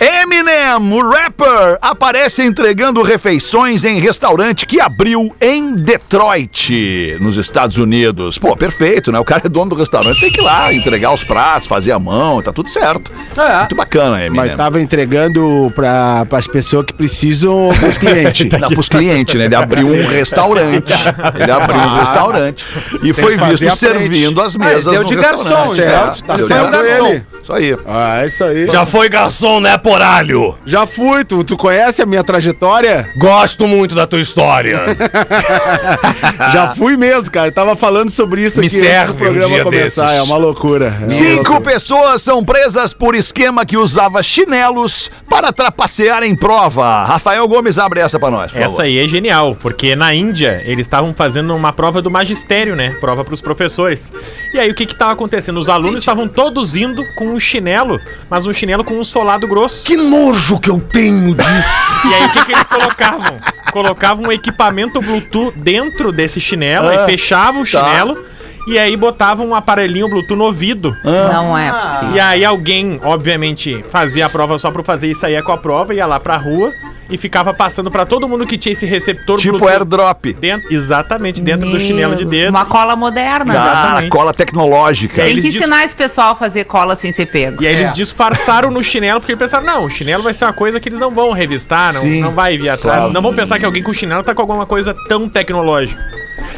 [0.00, 8.38] Eminem, o rapper, aparece entregando refeições em restaurante que abriu em Detroit, nos Estados Unidos.
[8.38, 9.18] Pô, perfeito, né?
[9.18, 11.98] O cara é dono do restaurante, tem que ir lá entregar os pratos, fazer a
[11.98, 13.12] mão, tá tudo certo.
[13.36, 13.58] É.
[13.58, 14.36] Muito bacana, Eminem.
[14.48, 18.46] Mas tava entregando pra, pras pessoas que precisam os clientes.
[18.60, 19.46] Não, pros clientes, né?
[19.46, 20.92] Ele abriu um restaurante.
[21.38, 22.66] Ele abriu um restaurante
[23.02, 24.84] e foi visto servindo as mesas.
[24.84, 25.48] deu no de restaurante.
[25.48, 26.22] garçom, certo.
[26.24, 27.06] Tá deu de garçom.
[27.06, 27.22] ele.
[27.42, 27.76] Isso aí.
[27.86, 28.68] Ah, é isso aí.
[28.68, 30.56] Já foi garçom, né, poralho?
[30.66, 33.08] Já fui, tu, tu conhece a minha trajetória?
[33.16, 34.80] Gosto muito da tua história.
[36.52, 37.48] Já fui mesmo, cara.
[37.48, 40.06] Eu tava falando sobre isso Me aqui antes serve do programa um dia começar.
[40.06, 40.18] desses.
[40.18, 40.86] É uma loucura.
[40.86, 41.60] É uma Cinco loucura.
[41.60, 47.04] pessoas são presas por esquema que usava chinelos para trapacear em prova.
[47.04, 48.72] Rafael Gomes abre essa pra nós, por favor.
[48.74, 52.90] Essa aí é genial, porque na Índia eles estavam fazendo uma prova do magistério, né?
[53.00, 54.12] Prova pros professores.
[54.52, 55.58] E aí o que que tava acontecendo?
[55.58, 59.61] Os alunos estavam todos indo com um chinelo, mas um chinelo com um solado grosso.
[59.68, 61.82] Que nojo que eu tenho disso.
[62.04, 63.38] E aí o que que eles colocavam?
[63.70, 68.26] Colocavam um equipamento Bluetooth dentro desse chinelo, Ah, aí fechavam o chinelo
[68.66, 70.96] e aí botavam um aparelhinho Bluetooth no ouvido.
[71.04, 72.14] Não é possível.
[72.16, 75.94] E aí alguém, obviamente, fazia a prova só pra fazer e saía com a prova,
[75.94, 76.72] ia lá pra rua
[77.12, 80.24] e ficava passando pra todo mundo que tinha esse receptor Tipo airdrop.
[80.40, 82.50] dentro, exatamente dentro do chinelo de Deus, dedo.
[82.50, 83.52] Uma cola moderna.
[83.54, 84.10] Ah, Exatamente.
[84.10, 85.22] cola tecnológica.
[85.22, 87.62] Tem eles que ensinar esse pessoal a fazer cola sem ser pego.
[87.62, 87.80] E aí É.
[87.80, 90.88] eles disfarçaram no chinelo, porque eles pensaram, não, o chinelo vai ser uma coisa que
[90.88, 92.98] eles não vão revistar, não, Sim, não vai vir atrás.
[92.98, 93.12] claro.
[93.12, 96.00] Não vão pensar que alguém com chinelo tá com alguma coisa tão tecnológica.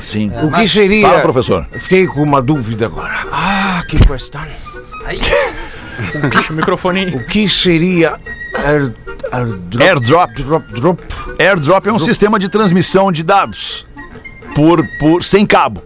[0.01, 0.31] Sim.
[0.43, 1.09] O que seria...
[1.09, 1.67] Fala, professor.
[1.79, 3.15] Fiquei com uma dúvida agora.
[3.33, 4.43] Ah, que questão.
[6.31, 7.07] Deixa o microfone.
[7.15, 8.15] O que seria...
[8.65, 8.93] Air,
[9.39, 9.83] airdrop?
[9.83, 10.35] Airdrop.
[10.43, 11.03] Drop, drop.
[11.39, 13.87] Airdrop é um sistema de transmissão de dados
[14.55, 15.83] por, por sem cabo.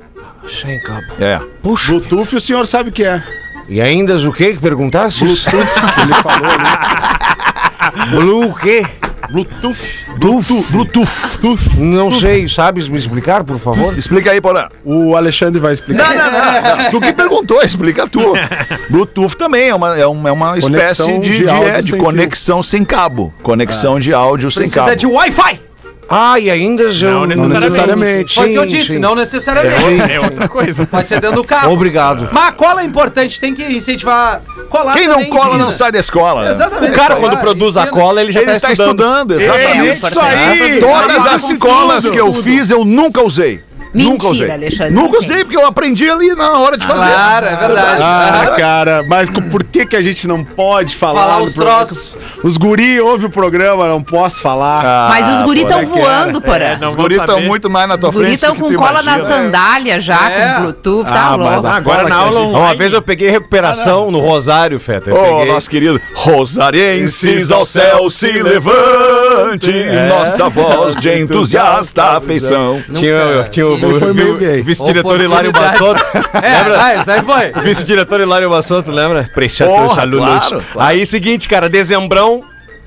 [0.62, 1.06] Sem cabo.
[1.20, 1.38] É.
[1.62, 1.92] Puxa.
[1.92, 3.22] Bluetooth o senhor sabe o que é.
[3.68, 5.24] E ainda o que que perguntaste?
[5.24, 8.10] Bluetooth, ele falou ali.
[8.10, 8.86] Blue o quê?
[9.30, 9.76] Bluetooth.
[10.18, 10.70] Bluetooth.
[10.72, 11.78] Bluetooth.
[11.78, 13.96] Não sei, sabes me explicar, por favor?
[13.98, 14.68] Explica aí, Porã.
[14.84, 16.14] O Alexandre vai explicar.
[16.14, 16.90] Não, não, não, não.
[16.90, 18.20] Tu que perguntou, explica tu.
[18.88, 21.98] Bluetooth também é uma, é uma, é uma espécie de, de de, é, de sem
[21.98, 23.32] conexão sem cabo.
[23.42, 24.96] Conexão de áudio sem Precisa cabo.
[24.96, 25.67] de Wi-Fi.
[26.08, 27.26] Ah, e ainda eu...
[27.26, 28.34] Não Não necessariamente.
[28.34, 28.98] Foi o que eu disse, sim.
[28.98, 30.10] não necessariamente.
[30.10, 30.86] É outra coisa.
[30.86, 31.70] Pode ser dentro do carro.
[31.72, 32.28] Obrigado.
[32.32, 34.40] Mas a cola é importante, tem que incentivar.
[34.70, 35.64] Colar Quem não cola ensina.
[35.64, 36.48] não sai da escola.
[36.50, 36.92] Exatamente.
[36.92, 37.92] O cara, colar, quando produz a ensina.
[37.96, 39.34] cola, ele já Ele tá tá estudando.
[39.34, 39.96] estudando, exatamente.
[39.96, 40.80] Isso aí!
[40.80, 43.67] Todas as se colas que eu fiz, eu nunca usei.
[43.94, 44.50] Mentira, nunca usei.
[44.50, 47.06] Alexandre, Nunca usei, porque eu aprendi ali na hora de fazer.
[47.06, 48.02] Claro, é verdade.
[48.02, 51.20] Ah, cara, mas por que que a gente não pode falar?
[51.22, 52.16] Falar os troços.
[52.42, 54.84] Os guri ouvem o programa, não posso falar.
[54.84, 56.64] Ah, Mas os guri estão é que voando, porã.
[56.64, 58.34] É, Os vão guris estão muito mais na Os tua guri frente.
[58.42, 59.34] estão do que com cola na imagina.
[59.34, 60.54] sandália já, É.
[60.54, 61.66] com Bluetooth, tá Ah, mas louco.
[61.68, 62.56] Ah, agora na aula gente-.
[62.56, 65.12] Uma vez eu peguei recuperação no Rosário, Feta.
[65.12, 65.52] Ô, peguei...
[65.52, 69.72] nosso querido Rosarienses ao céu se levante,
[70.08, 72.82] nossa voz de entusiasta afeição.
[72.94, 74.62] Tinha, tinha o, Ele foi meio gay.
[74.62, 75.52] vice-diretor Hilário.
[75.52, 76.04] Bassotto.
[76.42, 77.62] É, vai, isso aí foi.
[77.62, 79.20] Vice-diretor Hilário Bassotto, lembra?
[79.20, 80.26] Atenção, alunos.
[80.26, 80.88] claro, claro.
[80.88, 82.40] Aí, seguinte, cara, dezembrão,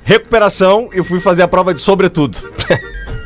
[0.04, 2.38] recuperação, eu fui fazer a prova de sobretudo.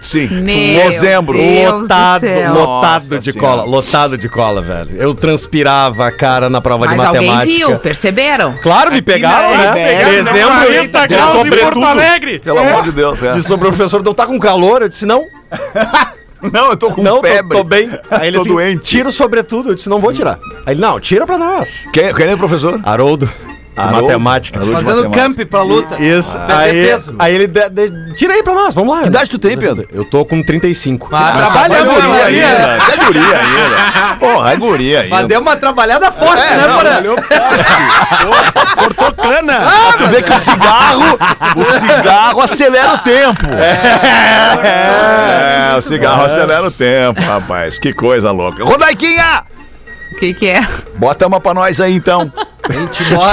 [0.01, 0.29] Sim.
[0.29, 1.37] Meu Dezembro.
[1.37, 3.51] Deus lotado, lotado Nossa de Senhora.
[3.51, 4.91] cola, lotado de cola, velho.
[4.97, 7.67] Eu transpirava a cara na prova Mas de alguém matemática.
[7.69, 8.55] viu, perceberam?
[8.63, 10.01] Claro, me pegaram, na né?
[10.03, 10.33] RBS, né?
[10.33, 11.51] Dezembro, 40 de graus em.
[11.51, 12.39] Porto Alegre.
[12.39, 13.33] Pelo amor de Deus, é.
[13.33, 14.83] Disse o professor, não tá com calor?
[14.83, 15.25] Eu disse, não.
[16.53, 17.57] Não, eu tô com não, tô- febre.
[17.57, 17.89] Tô, bem.
[18.11, 18.83] Aí ele Tô assim, doente.
[18.85, 19.71] tira sobretudo.
[19.71, 20.39] Eu disse, não vou tirar.
[20.65, 21.85] Aí ele, não, tira pra nós.
[21.93, 22.81] Quem, quem é o professor?
[22.83, 23.29] Haroldo,
[23.77, 24.05] de Haroldo?
[24.07, 24.59] matemática.
[24.59, 25.11] Fazendo matemática.
[25.11, 26.03] camp pra luta.
[26.03, 26.39] Isso.
[26.39, 27.15] Perder Aí, peso.
[27.19, 29.03] aí ele, de- de- tira aí pra nós, vamos lá.
[29.03, 29.87] Que idade tu tem, Pedro?
[29.93, 31.09] Eu tô com 35.
[31.13, 32.25] Ah, É trabalhando guria é.
[32.25, 32.93] ainda.
[32.93, 34.17] É guria ainda.
[34.19, 35.15] Porra, é guria ainda.
[35.17, 37.03] Mas deu uma trabalhada forte, É, né, Porã?
[38.77, 39.59] Cortou cana.
[39.67, 41.19] Ah, tu vê que o cigarro,
[41.57, 43.47] o cigarro acelera o tempo.
[44.63, 47.79] É, o cigarro acelera o tempo, rapaz.
[47.79, 48.65] Que coisa louca.
[48.65, 49.45] Rodaiquinha!
[50.13, 50.67] O que que é?
[50.97, 52.31] Bota uma pra nós aí, então.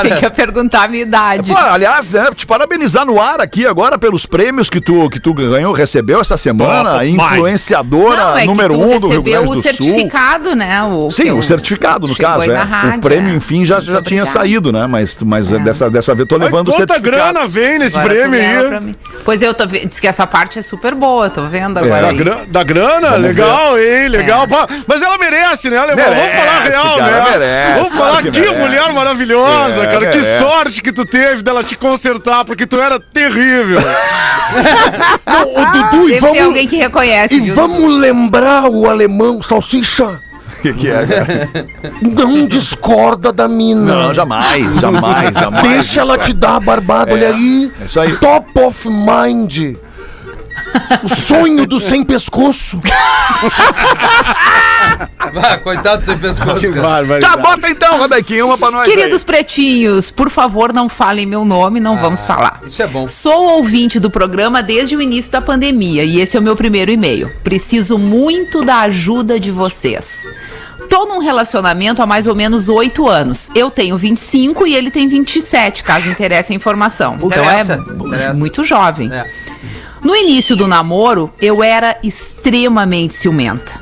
[0.03, 1.51] Tem que perguntar a minha idade.
[1.51, 5.33] Pô, aliás, né, te parabenizar no ar aqui agora pelos prêmios que tu, que tu
[5.33, 6.83] ganhou, recebeu essa semana.
[6.91, 9.61] Top of influenciadora Não, é número um do Rio recebeu Grande do o Sul.
[9.63, 10.83] certificado, né?
[10.83, 12.55] O, Sim, o certificado, no caso, é.
[12.57, 13.35] rádio, o prêmio, é.
[13.35, 14.87] enfim, já, já tinha saído, né?
[14.87, 15.59] Mas, mas É.
[15.59, 17.33] dessa, dessa vez tô levando o quanta certificado.
[17.33, 18.95] grana vem nesse Agora prêmio aí?
[19.25, 22.13] Pois eu tô vendo, diz que essa parte é super boa, tô vendo agora Da,
[22.13, 23.15] gra- da grana?
[23.15, 24.07] legal, hein?
[24.07, 24.47] Legal.
[24.87, 26.03] Mas ela merece, né, Alemão?
[26.05, 27.31] Vamos Merece, falar real, cara, né?
[27.31, 30.11] merece, Vamos falar que que, mulher maravilhosa, É, cara.
[30.11, 30.39] Que merece.
[30.39, 33.79] sorte que tu teve dela te consertar, porque tu era terrível.
[35.25, 37.55] Ô, Dudu, e Sempre tem vamos, alguém que reconhece, e viu?
[37.55, 40.05] vamos lembrar o alemão salsicha.
[40.59, 41.49] O que, que é, cara?
[42.01, 43.95] Não discorda da mina.
[43.95, 45.67] Não, jamais, jamais, jamais.
[45.67, 47.71] Deixa ela te dar a barbada, olha aí.
[47.81, 48.15] É isso aí.
[48.17, 49.75] Top of mind.
[51.03, 52.79] O sonho do sem pescoço.
[55.35, 57.19] Ah, coitado do seu pescoço, cara.
[57.19, 58.87] Tá, bota então, Rodaiquinha, uma pra nós.
[58.87, 62.59] Queridos pretinhos, por favor, não falem meu nome, não vamos falar.
[62.65, 63.07] Isso é bom.
[63.07, 66.91] Sou ouvinte do programa desde o início da pandemia e esse é o meu primeiro
[66.91, 67.31] e-mail.
[67.43, 70.27] Preciso muito da ajuda de vocês.
[70.89, 73.49] Tô num relacionamento há mais ou menos oito anos.
[73.55, 77.15] Eu tenho 25 e ele tem 27, caso interesse a informação.
[77.15, 78.33] Então Interessa, é interessa.
[78.35, 79.11] muito jovem.
[79.11, 79.25] É.
[80.03, 83.79] No início do namoro, eu era extremamente ciumenta.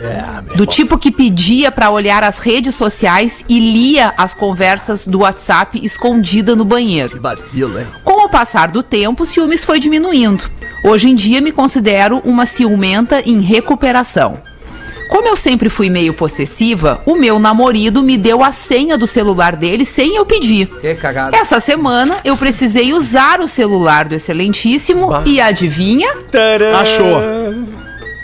[0.56, 5.84] do tipo que pedia pra olhar as redes sociais e lia as conversas do WhatsApp
[5.84, 7.20] escondida no banheiro.
[7.22, 7.88] Vacilo, hein?
[8.04, 10.44] Com o passar do tempo, o ciúmes foi diminuindo.
[10.84, 14.42] Hoje em dia me considero uma ciumenta em recuperação.
[15.12, 19.58] Como eu sempre fui meio possessiva, o meu namorado me deu a senha do celular
[19.58, 20.68] dele sem eu pedir.
[20.80, 21.36] Que cagada.
[21.36, 26.10] Essa semana eu precisei usar o celular do Excelentíssimo e adivinha?
[26.80, 27.22] Achou.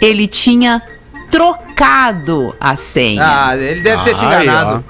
[0.01, 0.81] Ele tinha
[1.29, 3.21] trocado a senha.
[3.49, 4.83] Ah, ele deve ter se enganado.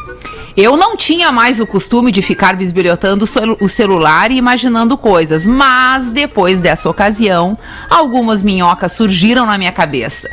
[0.56, 3.26] Eu não tinha mais o costume de ficar bisbilhotando
[3.60, 7.56] o celular e imaginando coisas, mas depois dessa ocasião,
[7.88, 10.28] algumas minhocas surgiram na minha cabeça.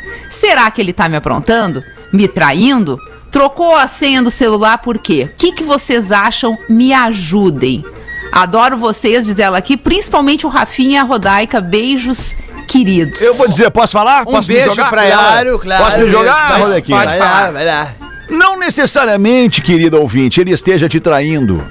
[0.45, 1.83] Será que ele tá me aprontando?
[2.13, 2.99] Me traindo?
[3.31, 5.29] Trocou a senha do celular por quê?
[5.31, 6.55] O que, que vocês acham?
[6.69, 7.83] Me ajudem.
[8.31, 11.59] Adoro vocês, diz ela aqui, principalmente o Rafinha e a Rodaica.
[11.59, 12.35] Beijos,
[12.67, 13.19] queridos.
[13.21, 14.21] Eu vou dizer, posso falar?
[14.21, 15.23] Um posso beijo pra ela.
[15.23, 15.83] Claro, claro.
[15.83, 17.41] Posso me jogar, Vai, pode Vai falar.
[17.45, 17.95] lá, vai lá.
[18.29, 21.65] Não necessariamente, querido ouvinte, ele esteja te traindo.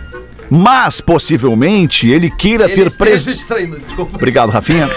[0.50, 3.34] Mas, possivelmente, ele queira Ele ter esteja preso.
[3.34, 4.16] te traindo, desculpa.
[4.16, 4.90] Obrigado, Rafinha.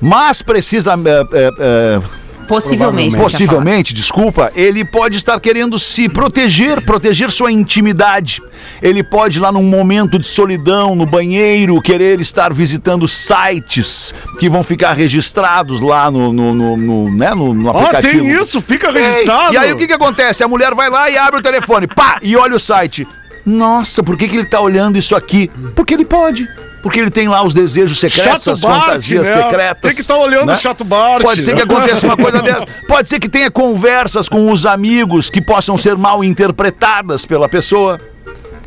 [0.00, 0.92] Mas precisa.
[0.92, 2.00] é, é, é,
[2.46, 3.16] Possivelmente.
[3.16, 8.40] Possivelmente, desculpa, ele pode estar querendo se proteger, proteger sua intimidade.
[8.82, 14.62] Ele pode, lá num momento de solidão, no banheiro, querer estar visitando sites que vão
[14.62, 18.24] ficar registrados lá no, no, no, no, né, no, no aplicativo.
[18.24, 19.54] tem isso, fica Ei, registrado.
[19.54, 20.42] E aí o que, que acontece?
[20.42, 23.06] A mulher vai lá e abre o telefone, pá, e olha o site.
[23.44, 25.50] Nossa, por que, que ele tá olhando isso aqui?
[25.74, 26.48] Porque ele pode.
[26.84, 29.42] Porque ele tem lá os desejos secretos, Chato as Bart, fantasias né?
[29.42, 29.80] secretas.
[29.80, 30.52] Tem que estar olhando né?
[30.52, 31.22] o Chato Bart.
[31.22, 32.66] Pode ser que aconteça uma coisa dessa.
[32.86, 37.98] Pode ser que tenha conversas com os amigos que possam ser mal interpretadas pela pessoa.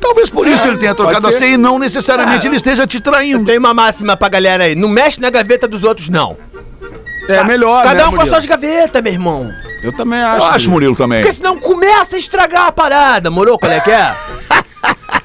[0.01, 3.45] Talvez por isso ele tenha trocado a senha e não necessariamente ele esteja te traindo.
[3.45, 4.73] Tem uma máxima pra galera aí.
[4.73, 6.35] Não mexe na gaveta dos outros, não.
[7.29, 9.53] É melhor, Cada né, um com as suas gavetas, meu irmão.
[9.83, 10.37] Eu também acho.
[10.37, 11.21] Eu acho, Murilo, também.
[11.21, 13.59] Porque senão começa a estragar a parada, moro?
[13.59, 14.15] Qual é que é?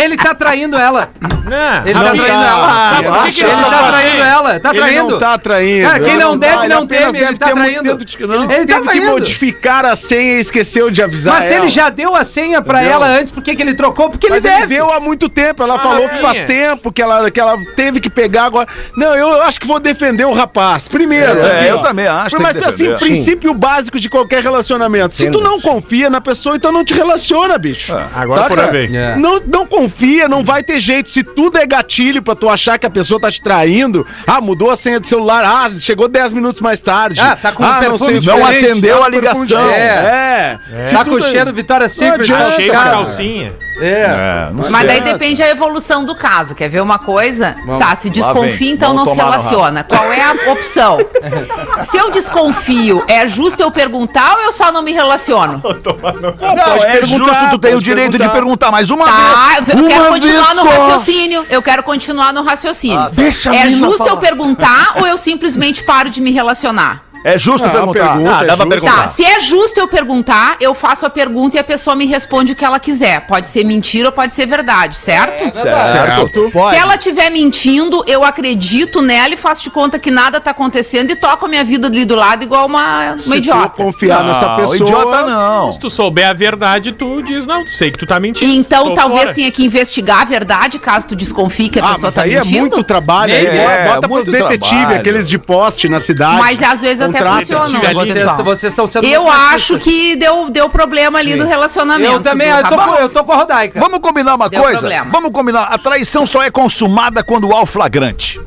[0.00, 1.10] Ele tá traindo ela.
[1.44, 2.72] Não, Ele tá traindo ela.
[2.72, 4.60] Sabe por que que ele ele tá tá traindo ela.
[4.60, 5.10] Tá Ele traindo.
[5.10, 5.86] não tá traindo.
[5.88, 7.90] Cara, quem Ele não deve, tá, não teme, ele tá ter muito traindo.
[7.90, 9.06] Ele, Ele tá teve que traindo.
[9.10, 11.62] modificar a senha e esqueceu de avisar Mas se ela.
[11.64, 12.96] ele já deu a senha pra Entendeu?
[12.96, 14.10] ela antes, por que, ele trocou?
[14.10, 14.74] Porque Mas ele ele deve.
[14.74, 15.62] deu há muito tempo.
[15.62, 18.68] Ela falou que faz tempo que ela, que ela teve que pegar agora.
[18.96, 20.88] Não, eu acho que vou defender o rapaz.
[20.88, 21.40] Primeiro.
[21.40, 21.82] É, assim, eu ó.
[21.82, 25.16] também acho, Mas assim, o princípio básico de qualquer relacionamento.
[25.16, 27.92] Se tu não confia na pessoa, então não te relaciona, bicho.
[28.14, 28.54] Agora Saca?
[28.62, 28.92] por vez.
[28.94, 29.16] É.
[29.16, 31.10] Não, não confia desconfia, não vai ter jeito.
[31.10, 34.70] Se tudo é gatilho pra tu achar que a pessoa tá te traindo, ah, mudou
[34.70, 37.20] a senha do celular, ah, chegou 10 minutos mais tarde.
[37.20, 38.26] Ah, tá com um ah, perfume o quê.
[38.26, 39.44] Não atendeu tá a ligação.
[39.44, 39.80] diferente.
[39.80, 40.58] É.
[40.84, 43.52] Se Tá com o é- cheiro Vitória Secret Cheio de calcinha.
[43.52, 43.70] É.
[43.80, 45.12] É, não Mas daí sei.
[45.12, 46.54] depende a evolução do caso.
[46.54, 47.54] Quer ver uma coisa?
[47.78, 48.70] Tá, se desconfia, vem.
[48.72, 49.82] então Vamos não se relaciona.
[49.84, 50.98] Qual é a opção?
[51.82, 55.62] se eu desconfio, é justo eu perguntar ou eu só não me relaciono?
[55.62, 58.34] Não, é perguntar, justo, tu tem o direito de perguntar.
[58.34, 59.79] perguntar mais uma Tá, vez.
[59.80, 60.68] Eu quero continuar no só.
[60.68, 61.46] raciocínio.
[61.50, 63.10] Eu quero continuar no raciocínio.
[63.12, 64.20] deixa a é menina justo eu falar.
[64.20, 67.09] perguntar ou eu simplesmente paro de me relacionar?
[67.24, 68.08] É justo Ah, perguntar.
[68.14, 68.68] pergunta, Ah, é dá pra justo.
[68.68, 69.02] perguntar.
[69.02, 72.52] Tá, se é justo eu perguntar, eu faço a pergunta e a pessoa me responde
[72.52, 73.26] o que ela quiser.
[73.26, 75.44] Pode ser mentira ou pode ser verdade, certo?
[75.58, 76.50] Certo.
[76.70, 81.10] Se ela estiver mentindo, eu acredito nela e faço de conta que nada tá acontecendo
[81.10, 83.68] e toco a minha vida ali do lado igual uma, uma Se tu idiota.
[83.70, 84.76] confiar nessa Não, pessoa.
[84.76, 85.72] idiota não.
[85.72, 88.50] Se tu souber a verdade, tu diz, não, tu sei que tu tá mentindo.
[88.50, 89.34] Então Tô talvez fora.
[89.34, 92.34] tenha que investigar a verdade, caso tu desconfie que a Ah, pessoa mas tá aí
[92.34, 92.56] mentindo.
[92.56, 93.32] é muito trabalho.
[93.34, 96.38] aí É, bota pros muito detetives, aqueles de poste na cidade.
[96.38, 101.36] Mas às vezes até funcionam, Vocês, estão sendo Eu acho que deu, deu problema ali
[101.36, 102.12] no relacionamento.
[102.12, 103.80] Eu também, do eu tô, com, eu tô com a Rodaica.
[103.80, 104.78] Vamos combinar uma Deu coisa?
[104.78, 105.10] problema.
[105.10, 105.64] Vamos combinar.
[105.64, 108.40] A traição só é consumada quando há o flagrante.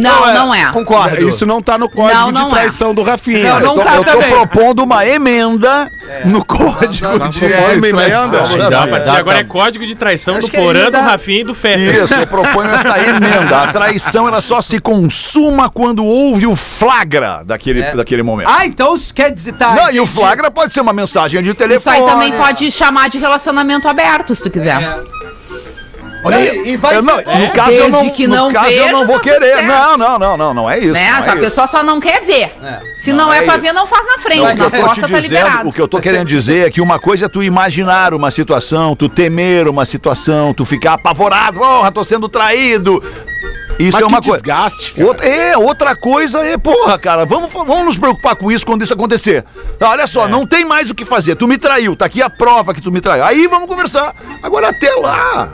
[0.00, 0.70] Não, não é.
[0.72, 1.28] Concordo.
[1.28, 2.60] Isso não tá no código Não, de não é.
[2.60, 3.54] traição do Rafinha.
[3.54, 4.30] Não, não eu tô, tá eu tô também.
[4.30, 5.90] propondo uma emenda
[6.24, 7.48] no código não, de não,
[8.58, 10.98] Dá, Dá, a partir de agora é código de traição Acho do aí Porã, do.
[10.98, 12.04] Rafinha e do Fetter.
[12.04, 13.62] Isso, eu proponho esta emenda.
[13.62, 17.94] A traição ela só se consuma quando houve o flagra daquele, É.
[17.94, 18.48] daquele momento.
[18.50, 19.52] Ah, então isso quer dizer.
[19.54, 21.78] Tá, Não, e o flagra pode ser uma mensagem de telefone.
[21.80, 24.76] Isso aí também pode chamar de relacionamento aberto, se tu quiser.
[26.30, 26.36] É.
[26.36, 28.52] Olha, E- e vai eu não, ser- no caso eu Desde não, que no não
[28.52, 29.62] caso eu veja, não vou tá querer.
[29.62, 30.92] Não, não, não, não, não é isso.
[30.92, 31.10] né?
[31.10, 31.36] não é a isso.
[31.40, 32.52] pessoa só não quer ver.
[32.62, 32.80] É.
[32.96, 33.62] Se Não não, é é, pra isso.
[33.62, 34.40] ver, não faz na frente.
[34.40, 35.68] O que eu Nas costas tá liberado.
[35.68, 38.94] o que eu tô querendo dizer é que uma coisa é tu imaginar uma situação,
[38.96, 43.02] tu temer uma situação, tu ficar apavorado, porra, tô sendo traído.
[43.78, 44.42] Isso Mas é uma coisa.
[44.42, 45.06] desgaste, cara.
[45.06, 48.92] Outra, é, outra coisa é, porra, cara, vamos, vamos nos preocupar com isso quando isso
[48.92, 49.44] acontecer.
[49.80, 51.36] Olha só, não tem mais o que fazer.
[51.36, 53.24] Tu me traiu, tá aqui a prova que tu me traiu.
[53.24, 54.14] Aí vamos conversar.
[54.42, 55.50] Agora até lá.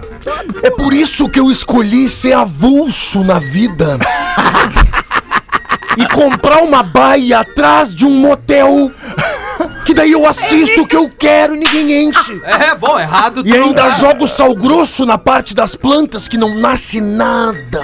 [0.62, 3.98] É por isso que eu escolhi ser avulso na vida.
[5.96, 8.90] e comprar uma baia atrás de um motel.
[9.84, 12.40] Que daí eu assisto o que eu quero e ninguém enche.
[12.44, 13.42] É, bom, errado.
[13.44, 17.82] E ainda jogo sal grosso na parte das plantas que não nasce nada.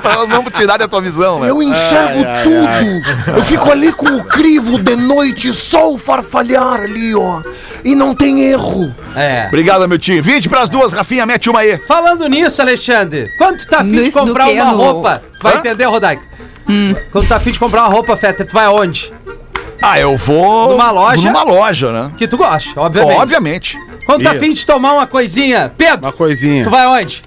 [0.00, 1.50] Pra elas não tirarem a tua visão, né?
[1.50, 3.36] Eu enxergo tudo.
[3.36, 7.40] Eu fico ali com o crivo de noite, só o farfalhar ali, ó.
[7.84, 8.94] E não tem erro.
[9.14, 9.46] É.
[9.48, 10.22] Obrigado, meu tio.
[10.22, 11.78] 20 pras duas, Rafinha, mete uma aí.
[11.78, 15.58] Falando nisso, Alexandre, quando tu tá afim de comprar uma roupa, tu vai Hã?
[15.58, 16.22] entender, Rodaica?
[17.10, 19.12] Quando tu tá afim de comprar uma roupa, Fetter, tu vai aonde?
[19.82, 20.70] Ah, eu vou.
[20.70, 21.28] Numa loja?
[21.30, 22.10] Numa loja, né?
[22.16, 23.20] Que tu gosta, obviamente.
[23.20, 23.76] Obviamente.
[24.06, 24.42] Quando tá Isso.
[24.44, 26.62] afim de tomar uma coisinha, Pedro, Uma coisinha.
[26.64, 27.22] tu vai aonde?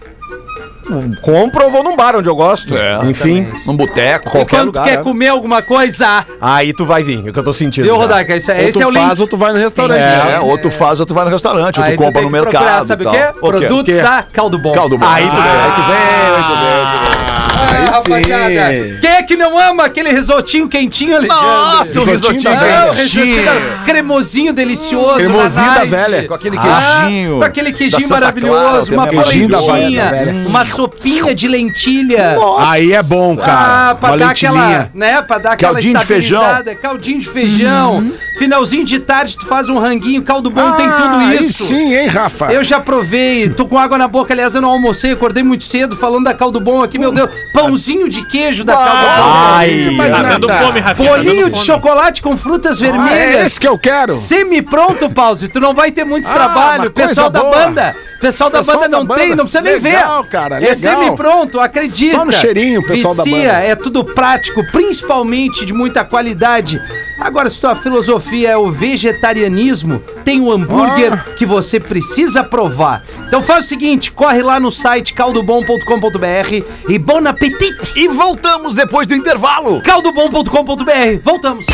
[1.22, 2.76] Compro ou vou num bar onde eu gosto.
[2.76, 4.32] É, Enfim, Num boteco.
[4.32, 4.84] qualquer Quando lugar.
[4.86, 5.04] tu quer né?
[5.04, 7.84] comer alguma coisa, Aí tu vai vir, é o que eu tô sentindo.
[7.84, 8.02] viu, já.
[8.02, 8.36] Rodaica?
[8.36, 9.06] Esse, Ou esse tu é o link.
[9.06, 10.02] faz ou tu vai no restaurante.
[10.02, 12.88] É, ou tu faz ou tu vai no restaurante, ou Aí tu compra no mercado.
[12.88, 13.22] sabe e o tal.
[13.34, 13.40] quê?
[13.40, 14.02] Produtos quê?
[14.02, 14.74] da Caldo Bom.
[14.74, 15.06] Caldo bom.
[15.06, 15.98] Aí tu vem, aí tu vem,
[16.36, 17.49] aí tu vem.
[17.60, 18.98] Ah, rapaziada.
[19.02, 21.46] Quem é que não ama aquele risotinho quentinho, Alexandre?
[21.46, 23.26] Nossa, o risotinho Não, quentinho.
[23.26, 25.16] risotinho cremosinho delicioso.
[25.16, 25.90] Cremosinho da night.
[25.90, 26.28] velha.
[26.28, 27.38] Com aquele Ah, queijinho.
[27.40, 30.48] com aquele da queijinho maravilhoso, uma queijinho da polentinha, velha, da velha.
[30.48, 32.36] uma sopinha de lentilha.
[32.60, 33.90] Aí é bom, cara.
[33.92, 34.62] Ah, pra Uma dar lentilhinha.
[34.64, 36.42] aquela, né, pra dar aquela Caldinho de feijão.
[36.42, 38.12] estabilizada, caldinho de feijão.
[38.38, 41.66] Finalzinho de tarde tu faz um ranguinho, caldo bom, tem tudo Ah, aí isso.
[41.66, 42.46] sim, hein, Rafa?
[42.54, 45.96] Eu já provei, tô com água na boca, aliás, eu não almocei, acordei muito cedo
[45.96, 47.30] falando da caldo bom aqui, meu Deus.
[47.54, 49.24] Pãozinho de queijo da caldo bom.
[49.32, 51.10] Ai, Tá dando fome, Rafinha.
[51.10, 51.66] tá Bolinho dando de fome.
[51.66, 53.46] chocolate com frutas Ah, é vermelhas.
[53.48, 54.14] esse que eu quero.
[54.14, 55.48] Semi-pronto, Pause.
[55.48, 56.92] Tu não vai ter muito Ah, trabalho.
[56.92, 57.52] Pessoal da boa.
[57.56, 57.96] banda.
[58.22, 59.20] Pessoal da Pessoal banda da não banda.
[59.22, 60.30] tem, não precisa nem Legal, ver.
[60.30, 60.76] cara, é legal.
[60.76, 62.18] semi-pronto, acredita.
[62.18, 63.64] Só no cheirinho, pessoal da Vicia, banda.
[63.66, 66.82] É tudo prático, principalmente de muita qualidade.
[67.22, 71.32] Agora, se tua filosofia é o vegetarianismo, tem um hambúrguer Ah.
[71.36, 73.04] que você precisa provar.
[73.28, 77.94] Então faz o seguinte, corre lá no site caldobom.com.br e bon apetite!
[77.96, 79.82] E voltamos depois do intervalo.
[79.82, 81.20] caldobom.com.br.
[81.24, 81.66] Voltamos.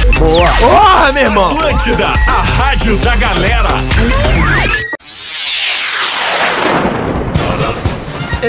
[0.59, 1.45] Porra, meu irmão.
[1.45, 3.69] Atlântida, a rádio da galera.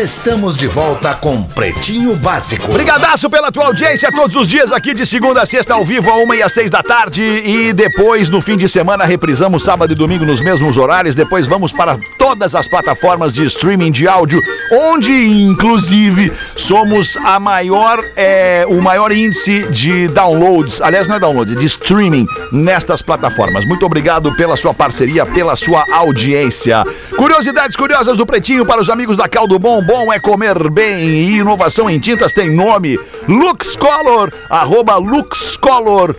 [0.02, 2.70] Estamos de volta com Pretinho Básico.
[2.70, 6.16] Brigadaço pela tua audiência todos os dias aqui de segunda a sexta ao vivo, a
[6.16, 7.22] uma e às seis da tarde.
[7.22, 11.16] E depois, no fim de semana, reprisamos sábado e domingo nos mesmos horários.
[11.16, 18.04] Depois vamos para todas as plataformas de streaming de áudio, onde, inclusive, somos a maior,
[18.16, 20.82] é, o maior índice de downloads.
[20.82, 23.64] Aliás, não é downloads, é de streaming nestas plataformas.
[23.64, 26.85] Muito obrigado pela sua parceria, pela sua audiência.
[27.16, 29.86] Curiosidades curiosas do Pretinho para os amigos da Caldo Bom.
[29.87, 32.99] Bom é comer bem e inovação em tintas tem nome.
[33.29, 36.14] Luxcolor, arroba Luxcolor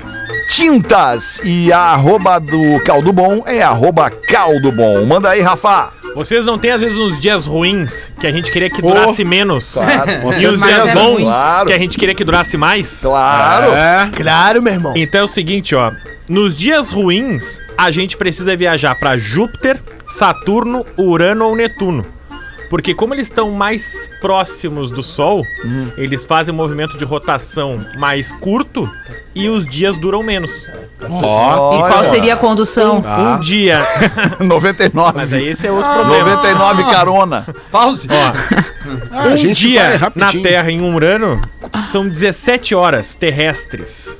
[0.50, 1.42] Tintas.
[1.44, 5.06] E a arroba do Caldo Bom é arroba Caldo Bom.
[5.06, 5.92] Manda aí, Rafa.
[6.16, 9.74] Vocês não têm, às vezes, uns dias ruins que a gente queria que durasse menos?
[9.74, 10.66] Claro, e os certeza.
[10.66, 11.68] dias bons Claro.
[11.68, 13.02] que a gente queria que durasse mais?
[13.02, 13.72] Claro.
[14.16, 14.94] Claro, meu irmão.
[14.96, 15.92] Então é o seguinte, ó.
[16.30, 22.06] Nos dias ruins, a gente precisa viajar pra Júpiter, Saturno, Urano ou Netuno.
[22.70, 25.46] Porque como eles estão mais próximos do Sol,
[25.98, 28.90] eles fazem um movimento de rotação mais curto
[29.34, 30.68] e os dias duram menos.
[31.02, 32.98] E qual seria a condução?
[32.98, 33.86] Um dia.
[34.40, 35.14] 99.
[35.16, 36.36] Mas aí esse é outro problema.
[36.36, 37.48] 99 carona.
[37.72, 38.08] Pause.
[39.32, 40.32] um gente vai dia na.
[40.32, 41.42] Terra em um Urano
[41.88, 44.16] são 17 horas terrestres.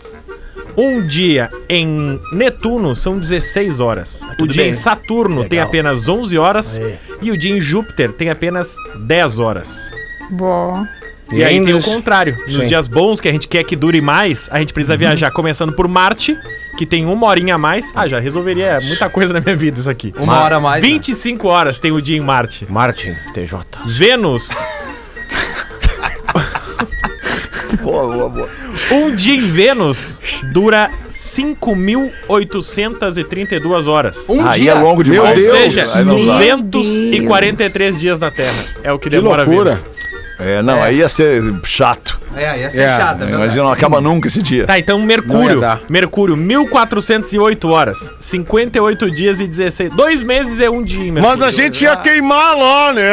[0.78, 4.22] Um dia em Netuno são 16 horas.
[4.40, 4.72] o dia bem.
[4.72, 5.68] em Saturno tem Legal.
[5.68, 6.80] apenas 11 horas.
[7.22, 9.90] E o dia em Júpiter tem apenas 10 horas.
[10.30, 10.86] Bom.
[11.32, 12.36] E, aí tem o contrário.
[12.48, 15.74] Nos dias bons que a gente quer que dure mais, a gente precisa viajar começando
[15.74, 16.38] por Marte,
[16.78, 17.92] que tem uma horinha a mais.
[17.96, 20.14] Ah, já resolveria muita coisa na minha vida isso aqui.
[20.18, 20.82] Uma hora a mais.
[20.84, 20.90] né?
[20.90, 22.66] 25 horas tem o dia em Marte.
[22.70, 23.58] Martin, TJ.
[23.88, 24.50] Vênus,
[27.82, 28.50] Boa, boa, boa.
[28.92, 34.26] um dia em Vênus dura 5.832 horas.
[34.30, 34.72] Um Aí dia.
[34.72, 35.30] é longo demais.
[35.30, 36.56] Ou Deus, seja, não dá.
[36.56, 38.66] 243 dias na Terra.
[38.84, 39.76] É o que Que demora a loucura.
[39.76, 39.98] Vênus.
[40.40, 42.17] É, não, aí ia ser chato.
[42.38, 44.66] É, ia ser É, chata, é Imagina, não acaba nunca esse dia.
[44.66, 45.62] Tá, então Mercúrio.
[45.90, 48.12] Mercúrio, 1408 horas.
[48.20, 49.96] 58 dias e 16.
[49.96, 51.38] Dois meses é um dia, Mercúrio.
[51.40, 53.12] Mas a gente ia queimar lá, né?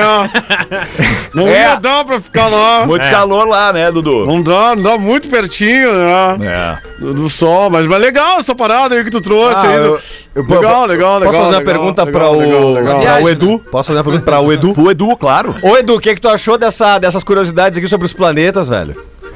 [1.34, 1.60] Não É.
[1.62, 2.86] ia dar pra ficar lá.
[2.86, 3.10] Muito É.
[3.10, 4.24] calor lá, né, Dudu?
[4.26, 6.36] Não dá, não dá muito pertinho, né?
[6.42, 6.78] É.
[7.00, 7.70] Do, do sol.
[7.70, 9.76] Mas, mas legal essa parada aí que tu trouxe Ah, aí.
[9.76, 10.00] eu-
[10.36, 11.20] eu- legal, legal, legal.
[11.20, 13.58] Posso fazer uma legal, pergunta legal, pra o, legal, pra o Edu?
[13.70, 14.74] Posso fazer uma pergunta pra o Edu?
[14.76, 15.56] O Edu, claro.
[15.62, 18.94] Ô Edu, o que, que tu achou dessa, dessas curiosidades aqui sobre os planetas, velho?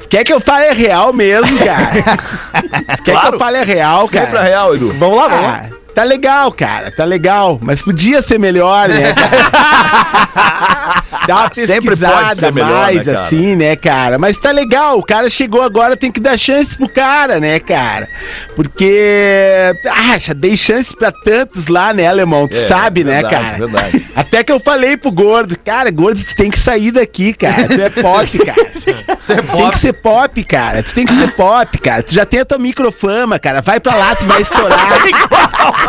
[0.09, 1.91] Quer que eu fale é real mesmo, cara?
[3.03, 3.29] Quer Claro.
[3.29, 4.25] que eu fale é real, cara?
[4.25, 4.91] Sempre a real, Edu.
[4.97, 5.65] Vamos lá, vamos lá.
[5.99, 9.13] Tá legal, cara, tá legal, mas podia ser melhor, né?
[11.27, 13.25] Dá uma Sempre pode ser melhor, mais, né, cara?
[13.25, 14.17] assim, né, cara?
[14.17, 18.07] Mas tá legal, o cara chegou agora, tem que dar chance pro cara, né, cara?
[18.55, 22.47] Porque, ah, já dei chance pra tantos lá, né, alemão?
[22.47, 23.57] Tu É, sabe, né, verdade, cara?
[23.57, 24.05] verdade.
[24.15, 27.67] Até que eu falei pro gordo, cara, gordo, tu tem que sair daqui, cara.
[27.67, 28.69] Tu é pop, cara.
[29.29, 30.81] Tem que ser pop, cara.
[30.81, 32.01] Tu tem que ser pop, cara.
[32.01, 33.61] Tu já tem a tua microfama, cara.
[33.61, 34.89] Vai pra lá, tu vai estourar.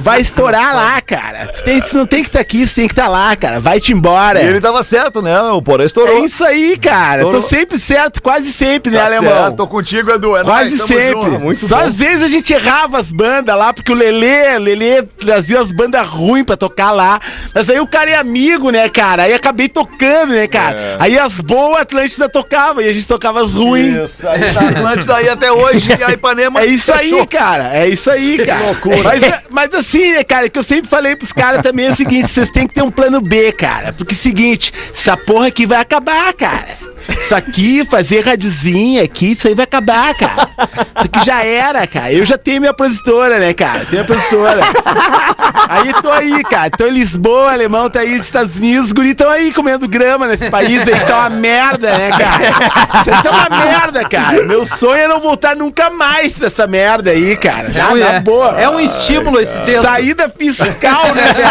[0.00, 1.48] Vai estourar lá, cara.
[1.48, 3.60] Tu, tem- tu não tem que estar aqui, tu tem que estar lá, cara.
[3.60, 4.40] Vai-te embora.
[4.42, 5.40] E ele tava certo, né?
[5.42, 6.24] O Porã É estourou.
[6.24, 7.22] isso aí, cara.
[7.22, 7.42] Estourou.
[7.42, 9.32] Tô sempre certo, quase sempre, né, Tá alemão?
[9.32, 10.36] certo, tô contigo, Edu.
[10.36, 11.12] É nóis, Quase tamo sempre.
[11.30, 11.40] junto.
[11.40, 11.82] Muito Só bom.
[11.84, 15.70] às vezes a gente errava as bandas lá, porque o Lelê, o Lelê trazia as
[15.72, 17.20] bandas ruins pra tocar lá.
[17.54, 19.24] Mas aí o cara é amigo, né, cara?
[19.24, 20.76] Aí acabei tocando, né, cara?
[20.76, 20.96] É.
[20.98, 24.10] Aí as boas Atlântida tocava e a gente tocava as ruins.
[24.10, 27.26] Isso, aí tá Atlântida aí até hoje, e a Ipanema É isso aí, fechou.
[27.26, 27.70] cara.
[27.76, 28.60] É isso aí, cara.
[29.04, 29.20] Mas,
[29.50, 32.50] mas assim, né, cara, que eu sempre falei pros caras também é o seguinte: vocês
[32.50, 33.92] têm que ter um plano B, cara.
[33.92, 36.76] Porque é o seguinte, essa porra aqui vai acabar, cara.
[37.08, 40.48] Isso aqui, fazer radiozinha aqui, isso aí vai acabar, cara.
[40.96, 42.12] Isso aqui já era, cara.
[42.12, 43.86] Eu já tenho minha produtora, né, cara?
[43.86, 44.60] Tenho a produtora.
[45.68, 46.70] Aí tô aí, cara.
[46.70, 50.26] Tô em Lisboa, alemão tá aí dos Estados Unidos, os guris tão aí comendo grama
[50.26, 53.02] nesse país aí, tá uma merda, né, cara?
[53.04, 54.42] Vocês estão uma merda, cara.
[54.44, 57.70] Meu sonho é não voltar nunca mais pra essa merda aí, cara.
[57.72, 58.58] Já, na é, boa.
[58.60, 59.82] é um estímulo esse texto.
[59.82, 61.48] Saída fiscal, né, velho?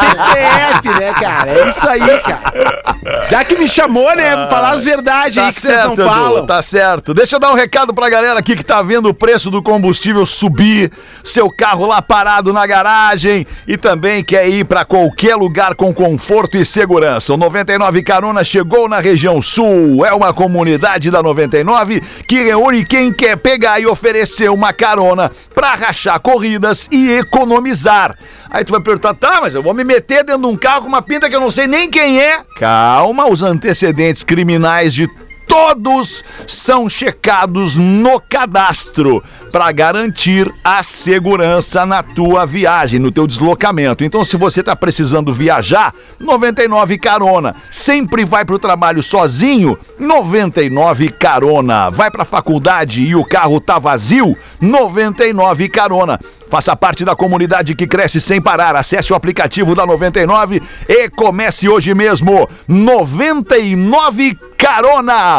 [0.00, 1.50] CPF, né, cara?
[1.50, 3.28] É isso aí, cara.
[3.30, 6.04] Já que me chamou, né, falar as verdades Tá aí que vocês certo, não Edu,
[6.14, 6.46] falam.
[6.46, 7.14] tá certo.
[7.14, 10.24] Deixa eu dar um recado pra galera aqui que tá vendo o preço do combustível
[10.26, 10.90] subir,
[11.24, 16.56] seu carro lá parado na garagem e também quer ir pra qualquer lugar com conforto
[16.56, 17.34] e segurança.
[17.34, 20.04] O 99 Carona chegou na região sul.
[20.04, 25.74] É uma comunidade da 99 que reúne quem quer pegar e oferecer uma carona pra
[25.74, 28.16] rachar corridas e economizar.
[28.50, 30.88] Aí tu vai perguntar, tá, mas eu vou me meter dentro de um carro com
[30.88, 32.40] uma pinta que eu não sei nem quem é.
[32.56, 35.08] Calma, os antecedentes criminais de
[35.50, 39.20] todos são checados no cadastro
[39.50, 44.04] para garantir a segurança na tua viagem, no teu deslocamento.
[44.04, 47.56] Então, se você está precisando viajar, 99 carona.
[47.68, 51.90] Sempre vai para o trabalho sozinho, 99 carona.
[51.90, 56.20] Vai para a faculdade e o carro tá vazio, 99 carona.
[56.48, 58.76] Faça parte da comunidade que cresce sem parar.
[58.76, 62.48] Acesse o aplicativo da 99 e comece hoje mesmo.
[62.68, 64.49] 99 Carona.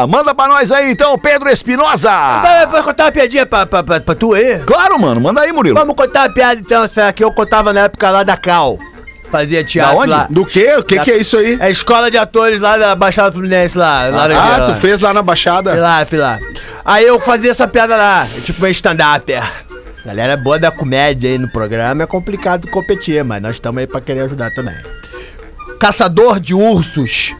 [0.09, 2.11] Manda pra nós aí então, Pedro Espinosa.
[2.69, 4.59] Pode contar uma piadinha pra, pra, pra, pra tu aí?
[4.65, 5.21] Claro, mano.
[5.21, 5.75] Manda aí, Murilo.
[5.77, 8.77] Vamos contar uma piada então, essa que eu contava na época lá da Cal.
[9.31, 10.09] Fazia teatro onde?
[10.09, 10.27] lá.
[10.29, 10.75] Do quê?
[10.77, 11.57] O que, que é isso aí?
[11.59, 14.07] É a escola de atores lá da Baixada Fluminense lá.
[14.09, 14.73] lá da- Ah, lá.
[14.73, 15.71] tu fez lá na Baixada.
[15.71, 16.39] Fui lá, fui lá.
[16.83, 19.31] Aí eu fazia essa piada lá, tipo um stand-up.
[20.05, 24.01] Galera boa da comédia aí no programa, é complicado competir, mas nós estamos aí pra
[24.01, 24.75] querer ajudar também.
[25.81, 27.33] Caçador de ursos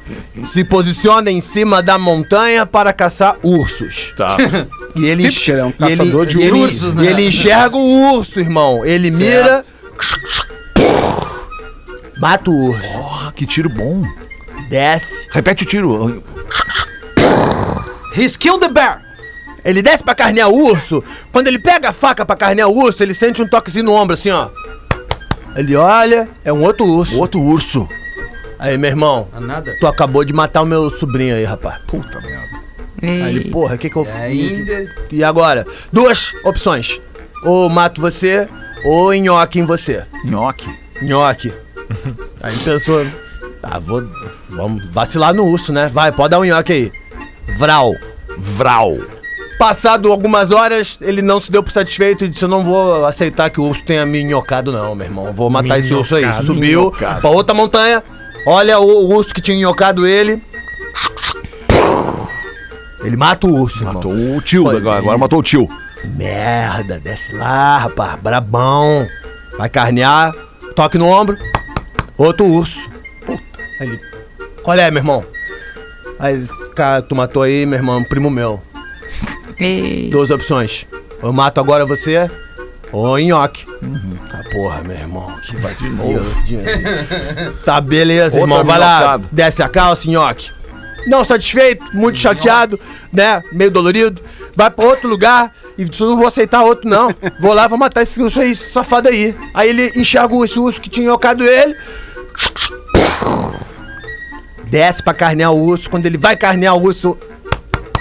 [0.48, 4.12] se posiciona em cima da montanha para caçar ursos.
[4.18, 4.36] Tá.
[4.94, 7.04] E ele, porque ele é um e ele- caçador de ele- ursos, né?
[7.04, 8.84] E ele enxerga um urso, irmão.
[8.84, 9.64] Ele mira.
[12.20, 12.82] Mata o urso.
[12.92, 14.02] Porra, que tiro bom.
[14.70, 15.28] Desce.
[15.32, 16.22] Repete o tiro.
[18.18, 19.02] He's killed the bear.
[19.64, 21.02] Ele desce pra carnear o urso.
[21.32, 24.16] Quando ele pega a faca pra carnear o urso, ele sente um toquezinho no ombro,
[24.16, 24.50] assim, ó.
[25.56, 27.16] Ele olha, é um outro urso.
[27.18, 27.88] Outro urso.
[28.62, 29.76] Aí, meu irmão, Ah, nada.
[29.80, 31.82] tu acabou de matar o meu sobrinho aí, rapaz.
[31.88, 32.62] Puta merda.
[33.02, 34.86] Aí ele, porra, o que que eu Ainda.
[35.12, 35.66] E agora?
[35.92, 37.02] Duas opções.
[37.44, 38.48] Ou mato você,
[38.86, 40.04] ou nhoque em você.
[40.24, 40.70] Nhoque.
[41.02, 41.52] Nhoque.
[42.44, 43.06] Aí ele pensou,
[43.64, 44.04] ah, vou,
[44.52, 45.90] vamos vacilar no urso, né?
[45.92, 46.92] Vai, pode dar um nhoque aí.
[47.58, 47.92] Vral.
[48.38, 48.96] Vral.
[49.58, 53.50] Passado algumas horas, ele não se deu por satisfeito e disse: Eu não vou aceitar
[53.50, 55.34] que o urso tenha me nhocado, não, meu irmão.
[55.34, 56.22] Vou matar esse urso aí.
[56.24, 56.46] Minhocado.
[56.48, 57.22] Subiu Minhocado.
[57.22, 58.04] pra outra montanha,
[58.46, 60.42] olha o, o urso que tinha nhocado ele.
[63.04, 63.96] Ele mata o urso, irmão.
[63.96, 64.78] Matou o tio Foi.
[64.78, 65.00] agora.
[65.00, 65.68] Agora matou o tio.
[66.16, 68.20] Merda, desce lá, rapaz.
[68.20, 69.08] Brabão.
[69.58, 70.34] Vai carnear,
[70.76, 71.38] toque no ombro.
[72.18, 72.80] Outro urso.
[73.26, 73.42] Puta.
[73.80, 74.00] Aí ele.
[74.64, 75.26] Qual é, meu irmão?
[76.20, 78.62] Aí, cara, tu matou aí, meu irmão, primo meu.
[79.58, 80.10] Ei.
[80.10, 80.88] Duas opções.
[81.22, 82.30] Eu mato agora você
[82.92, 83.66] ou nhoque.
[84.34, 86.26] Ah, porra, meu irmão, que vacilo.
[87.66, 88.64] tá, beleza, Outra irmão.
[88.64, 90.52] Vai lá, desce a calça, nhoque.
[91.08, 92.80] Não satisfeito, muito chateado,
[93.12, 93.42] né?
[93.52, 94.22] Meio dolorido.
[94.56, 97.16] Vai pra outro lugar e Eu não vou aceitar outro, não.
[97.40, 99.36] Vou lá, vou matar esse urso aí, esse safado aí.
[99.54, 101.76] Aí ele enxerga esse urso que tinha nhocado ele.
[104.66, 105.90] Desce pra carnear o urso.
[105.90, 107.18] Quando ele vai carnear o urso,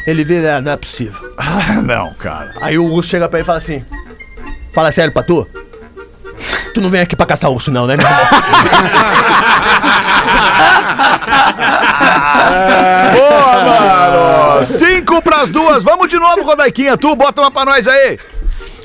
[0.06, 1.18] ele vê, "Ah, não é possível.
[1.38, 2.54] Ah, não, cara.
[2.60, 3.84] Aí o urso chega pra ele e fala assim:
[4.72, 5.46] Fala sério pra tu?
[6.74, 8.20] Tu não vem aqui pra caçar urso, não, né, meu irmão?
[13.14, 14.64] Boa, mano.
[14.64, 15.82] Cinco pras duas.
[15.82, 16.96] Vamos de novo, Rodaiquinha.
[16.96, 18.18] Tu bota uma pra nós aí.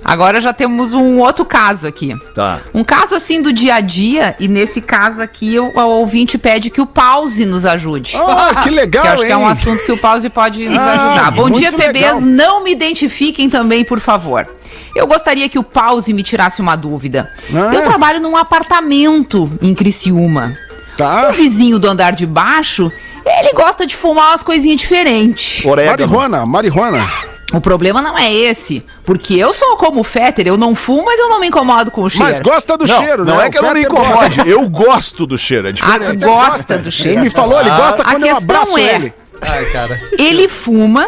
[0.04, 2.16] Agora já temos um outro caso aqui.
[2.36, 2.60] Tá.
[2.74, 6.70] Um caso assim do dia a dia, e nesse caso aqui o, o ouvinte pede
[6.70, 8.16] que o pause nos ajude.
[8.16, 9.48] Ah, que legal, que eu acho que é um hein?
[9.52, 11.32] assunto que o pause pode nos Ah, ajudar.
[11.32, 11.88] Bom dia, PBs.
[11.94, 12.22] legal.
[12.22, 14.48] Não me identifiquem também, por favor.
[14.96, 17.30] Eu gostaria que o pause me tirasse uma dúvida.
[17.54, 17.74] Ah.
[17.76, 20.58] Eu trabalho num apartamento em Criciúma.
[20.98, 21.30] Tá.
[21.30, 22.90] O vizinho do andar de baixo,
[23.26, 25.66] ele gosta de fumar umas coisinhas diferentes.
[25.66, 26.08] Orégano.
[26.08, 27.10] Marihuana, marihuana.
[27.54, 31.20] O problema não é esse, porque eu sou como o Fetter, eu não fumo, mas
[31.20, 32.26] eu não me incomodo com o cheiro.
[32.26, 33.48] Mas gosta do Não, cheiro, não né?
[33.48, 34.50] é que eu não me incomode.
[34.50, 35.68] Eu gosto do cheiro.
[35.68, 36.20] É Ah, diferente.
[36.20, 37.22] tu gosta do Ele cheiro?
[37.22, 39.14] me falou, ele gosta A quando eu questão abraço é- ele.
[39.42, 40.00] Ai, cara.
[40.18, 41.08] Ele fuma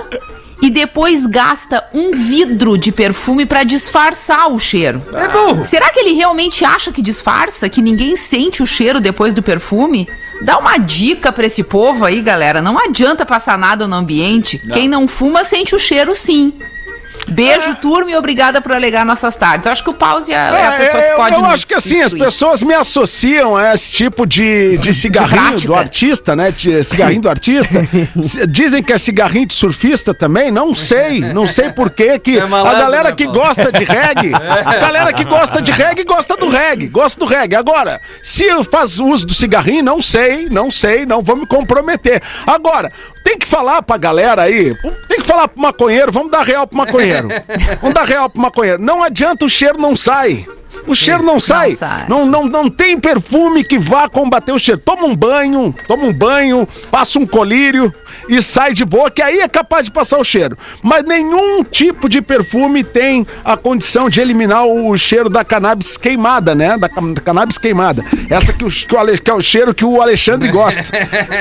[0.62, 5.03] e depois gasta um vidro de perfume pra disfarçar o cheiro.
[5.14, 5.66] É burro.
[5.66, 10.08] Será que ele realmente acha que disfarça, que ninguém sente o cheiro depois do perfume?
[10.41, 12.62] Dá uma dica pra esse povo aí, galera.
[12.62, 14.60] Não adianta passar nada no ambiente.
[14.74, 16.53] Quem não fuma sente o cheiro sim.
[17.28, 19.65] Beijo, turma, e obrigada por alegar nossas tardes.
[19.65, 21.67] Eu acho que o Pause é, é a pessoa que eu, pode eu nos acho
[21.67, 25.67] que assim, as pessoas me associam a esse tipo de, de cigarrinho prática.
[25.67, 26.51] do artista, né?
[26.51, 27.88] De cigarrinho do artista.
[28.47, 31.19] Dizem que é cigarrinho de surfista também, não sei.
[31.19, 34.75] Não sei por quê que É malandro, a galera né, que gosta de reggae, a
[34.78, 37.55] galera que gosta de reggae gosta do reggae, gosta do reggae.
[37.55, 42.21] Agora, se eu faz uso do cigarrinho, não sei, não sei, não vou me comprometer.
[42.45, 42.91] Agora,
[43.28, 44.73] tem que falar pra galera aí,
[45.09, 47.28] tem que falar pro maconheiro, vamos dar real pro maconheiro.
[47.82, 48.82] Vamos dar real pro maconheiro.
[48.82, 50.45] Não adianta o cheiro não sai.
[50.88, 51.75] O cheiro não sai.
[51.75, 52.05] sai.
[52.07, 54.80] Não, não, não tem perfume que vá combater o cheiro.
[54.80, 57.93] Toma um banho, toma um banho, passa um colírio
[58.30, 60.58] e sai de boa, que aí é capaz de passar o cheiro.
[60.82, 66.53] Mas nenhum tipo de perfume tem a condição de eliminar o cheiro da cannabis queimada,
[66.55, 66.78] né?
[66.78, 68.03] Da, da cannabis queimada.
[68.30, 70.84] Essa que, o, que, o Ale- que é o cheiro que o Alexandre gosta.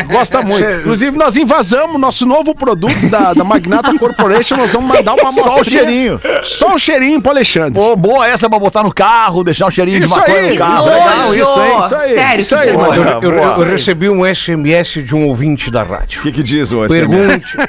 [0.09, 0.67] gosta muito.
[0.81, 4.57] Inclusive, nós invasamos nosso novo produto da, da Magnata Corporation.
[4.57, 6.21] Nós vamos mandar uma Só o cheirinho.
[6.43, 7.73] Só o cheirinho pro Alexandre.
[7.75, 10.57] Pô, boa essa pra botar no carro, deixar um cheirinho Isso de maconha aí, no
[10.59, 10.75] carro.
[10.81, 11.79] isso Legal aí, isso, hein?
[11.87, 12.73] Isso aí, Sério, isso aí.
[12.77, 12.95] mano.
[12.95, 13.67] Eu, eu- eu boa.
[13.67, 16.21] recebi um SMS de um ouvinte da rádio.
[16.21, 16.89] O que, que diz o SMS?
[16.89, 17.57] Pergunte,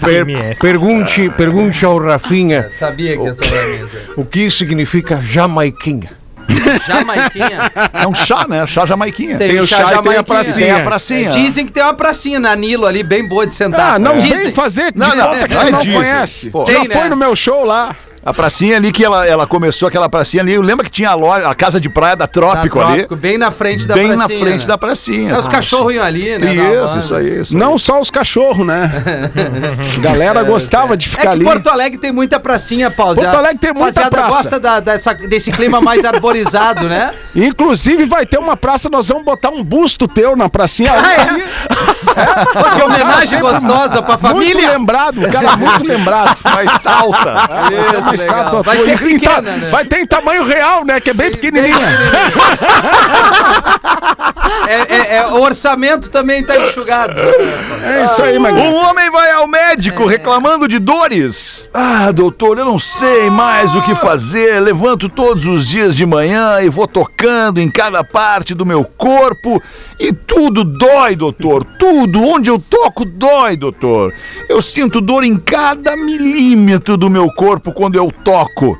[0.00, 4.02] per- pergunte, pergunte ao Rafinha Sabia que ia sobrar a mesa.
[4.16, 6.10] o que significa jamaiquinha.
[6.86, 7.70] Jamaiquinha.
[7.94, 8.66] É um chá, né?
[8.66, 9.38] Chá jamaiquinha.
[9.38, 10.54] Tem o chá e tem a pracinha.
[10.66, 11.30] Tem a pracinha.
[11.30, 13.94] Dizem que tem uma pracinha na Nilo ali, bem boa de sentar.
[13.94, 14.38] Ah, não Dizem.
[14.38, 15.94] vem fazer Não, não, não não dizem.
[15.94, 16.50] conhece.
[16.50, 16.66] Pô.
[16.66, 17.08] Já Tem, foi né?
[17.08, 17.96] no meu show lá.
[18.24, 20.56] A pracinha ali que ela, ela começou, aquela pracinha ali.
[20.56, 23.84] Lembra que tinha a loja, a casa de praia da Trópico, trópico, bem na frente
[23.86, 24.02] da ali?
[24.02, 24.66] Bem na pracinha, frente né?
[24.68, 25.32] da pracinha.
[25.32, 26.54] É os cachorros iam ali, né?
[26.54, 27.60] Isso, isso aí, isso aí.
[27.60, 28.92] Não só os cachorros, né?
[30.00, 31.44] Galera gostava de É ficar que ali.
[31.44, 33.16] Porto Alegre tem muita pracinha, Paulo.
[33.16, 34.28] Porto Alegre tem muita praça.
[34.28, 37.12] gosta da- dessa- desse clima mais arborizado, né?
[37.34, 40.92] Inclusive vai ter uma praça, nós vamos botar um busto teu na pracinha.
[40.92, 41.20] Ah, é?
[41.22, 41.44] Ali,
[42.52, 44.70] Pô, que homenagem gostosa pra Muito família.
[44.72, 46.36] lembrado, o cara muito lembrado.
[46.44, 47.34] Mas tá alta.
[48.08, 49.70] Isso, Estátua Vai ser pequena, né?
[49.70, 51.00] Vai ter em tamanho real, né?
[51.00, 51.76] Que é bem pequenininha.
[54.66, 57.14] É, é- é- o orçamento também tá enxugado.
[57.18, 58.70] É isso aí, Maguinho.
[58.70, 61.68] Um homem vai ao médico reclamando de dores.
[61.74, 64.60] Ah, doutor, eu não sei mais o que fazer.
[64.60, 69.60] Levanto todos os dias de manhã e vou tocando em cada parte do meu corpo
[69.98, 71.64] e tudo dói, doutor.
[71.78, 74.12] Tudo onde eu toco dói, doutor.
[74.48, 78.78] Eu sinto dor em cada milímetro do meu corpo quando eu toco.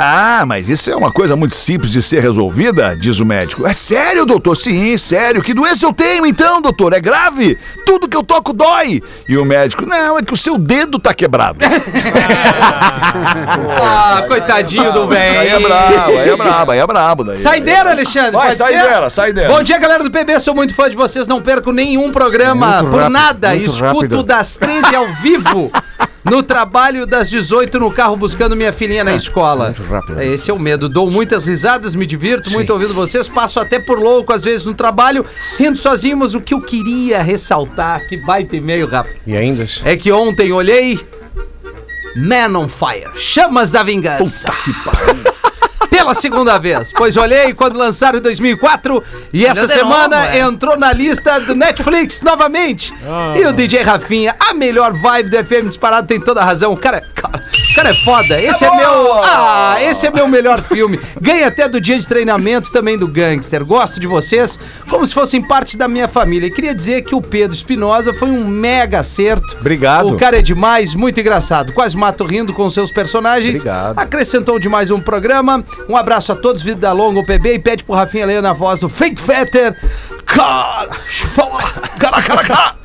[0.00, 3.66] Ah, mas isso é uma coisa muito simples de ser resolvida, diz o médico.
[3.66, 4.56] É sério, doutor?
[4.56, 5.42] Sim, sério.
[5.42, 6.92] Que doença eu tenho então, doutor?
[6.92, 7.58] É grave?
[7.84, 9.02] Tudo que eu toco dói.
[9.28, 11.58] E o médico, não, é que o seu dedo tá quebrado.
[13.80, 15.40] Ah, coitadinho do velho.
[15.40, 17.24] Aí é brabo, aí é brabo, aí é brabo.
[17.24, 17.38] Daí.
[17.38, 18.32] Saideira, Alexandre.
[18.32, 18.64] Vai, pode ser?
[18.64, 19.48] saideira, saideira.
[19.48, 20.38] Bom dia, galera do PB.
[20.40, 21.26] Sou muito fã de vocês.
[21.26, 23.54] Não perco nenhum programa Muito por rápido, nada.
[23.56, 24.22] Escuto rápido.
[24.22, 25.70] das 13 ao vivo.
[26.24, 29.74] No trabalho das 18 no carro buscando minha filhinha na escola.
[29.88, 30.20] Rápido.
[30.20, 30.88] Esse é o medo.
[30.88, 33.26] Dou muitas risadas, me divirto muito ouvindo vocês.
[33.28, 35.24] Passo até por louco às vezes no trabalho,
[35.58, 39.66] rindo sozinho, mas o que eu queria ressaltar, que vai ter meio, Rafa, E ainda?
[39.84, 40.98] é que ontem olhei
[42.16, 44.48] Man on Fire, Chamas da Vingança.
[45.90, 50.38] Pela segunda vez, pois olhei quando lançaram em 2004 e essa semana novo, é.
[50.40, 52.92] entrou na lista do Netflix novamente.
[53.36, 56.72] E o DJ Rafinha, a melhor vibe do FM disparado, tem toda a razão.
[56.72, 57.02] O cara,
[57.78, 58.40] cara, o cara é foda.
[58.40, 59.14] Esse é meu.
[59.22, 60.98] Ah, esse é meu melhor filme.
[61.20, 63.64] Ganha até do dia de treinamento também do Gangster.
[63.64, 64.58] Gosto de vocês
[64.88, 66.46] como se fossem parte da minha família.
[66.46, 69.56] E queria dizer que o Pedro Espinosa foi um mega acerto.
[69.60, 70.08] Obrigado.
[70.08, 71.72] O cara é demais, muito engraçado.
[71.72, 73.56] Quase mato rindo com seus personagens.
[73.56, 73.98] Obrigado.
[73.98, 75.64] Acrescentou demais um programa.
[75.88, 77.54] Um abraço a todos, vida longa, o PB.
[77.54, 79.76] E pede pro Rafinha ler na voz do Fake Fetter.
[80.26, 80.94] Cara,
[81.34, 81.62] fala,
[81.98, 82.77] cara, cara, cara.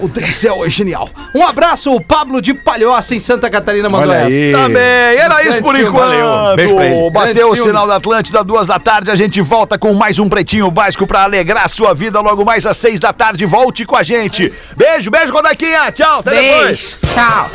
[0.00, 1.08] O Tricel é genial.
[1.34, 4.28] Um abraço, o Pablo de Palhoça, em Santa Catarina, mandou essa.
[4.28, 5.92] Tá bem, era isso por enquanto.
[5.92, 6.56] valeu.
[6.56, 7.10] Beijo pra ele.
[7.10, 9.10] Bateu o sinal da Atlântida, duas da tarde.
[9.10, 12.20] A gente volta com mais um Pretinho Básico pra alegrar a sua vida.
[12.20, 14.52] Logo mais às seis da tarde, volte com a gente.
[14.76, 15.92] Beijo, beijo, Rodaquinha.
[15.92, 16.98] Tchau, até depois.
[17.00, 17.14] Beijo.
[17.14, 17.50] Tchau.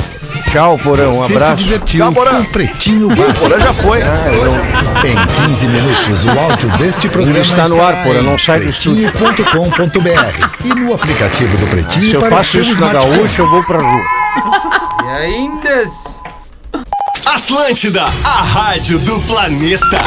[0.50, 1.10] Tchau, Porão.
[1.10, 1.56] Um Você se abraço.
[1.56, 2.44] divertiu Tchau, Porã.
[2.44, 3.40] Pretinho Básico.
[3.40, 4.00] Porã já foi.
[4.00, 8.38] Em 15 minutos, o áudio deste programa Ele está no ar, estará Porã, em não
[8.38, 9.10] sai do estúdio.
[9.12, 13.78] pretinho.com.br e no aplicativo do Pretinho Se eu faço isso na gaúcha, eu vou pra
[13.78, 14.04] rua.
[15.04, 15.84] E ainda.
[17.26, 20.00] Atlântida, a rádio do planeta.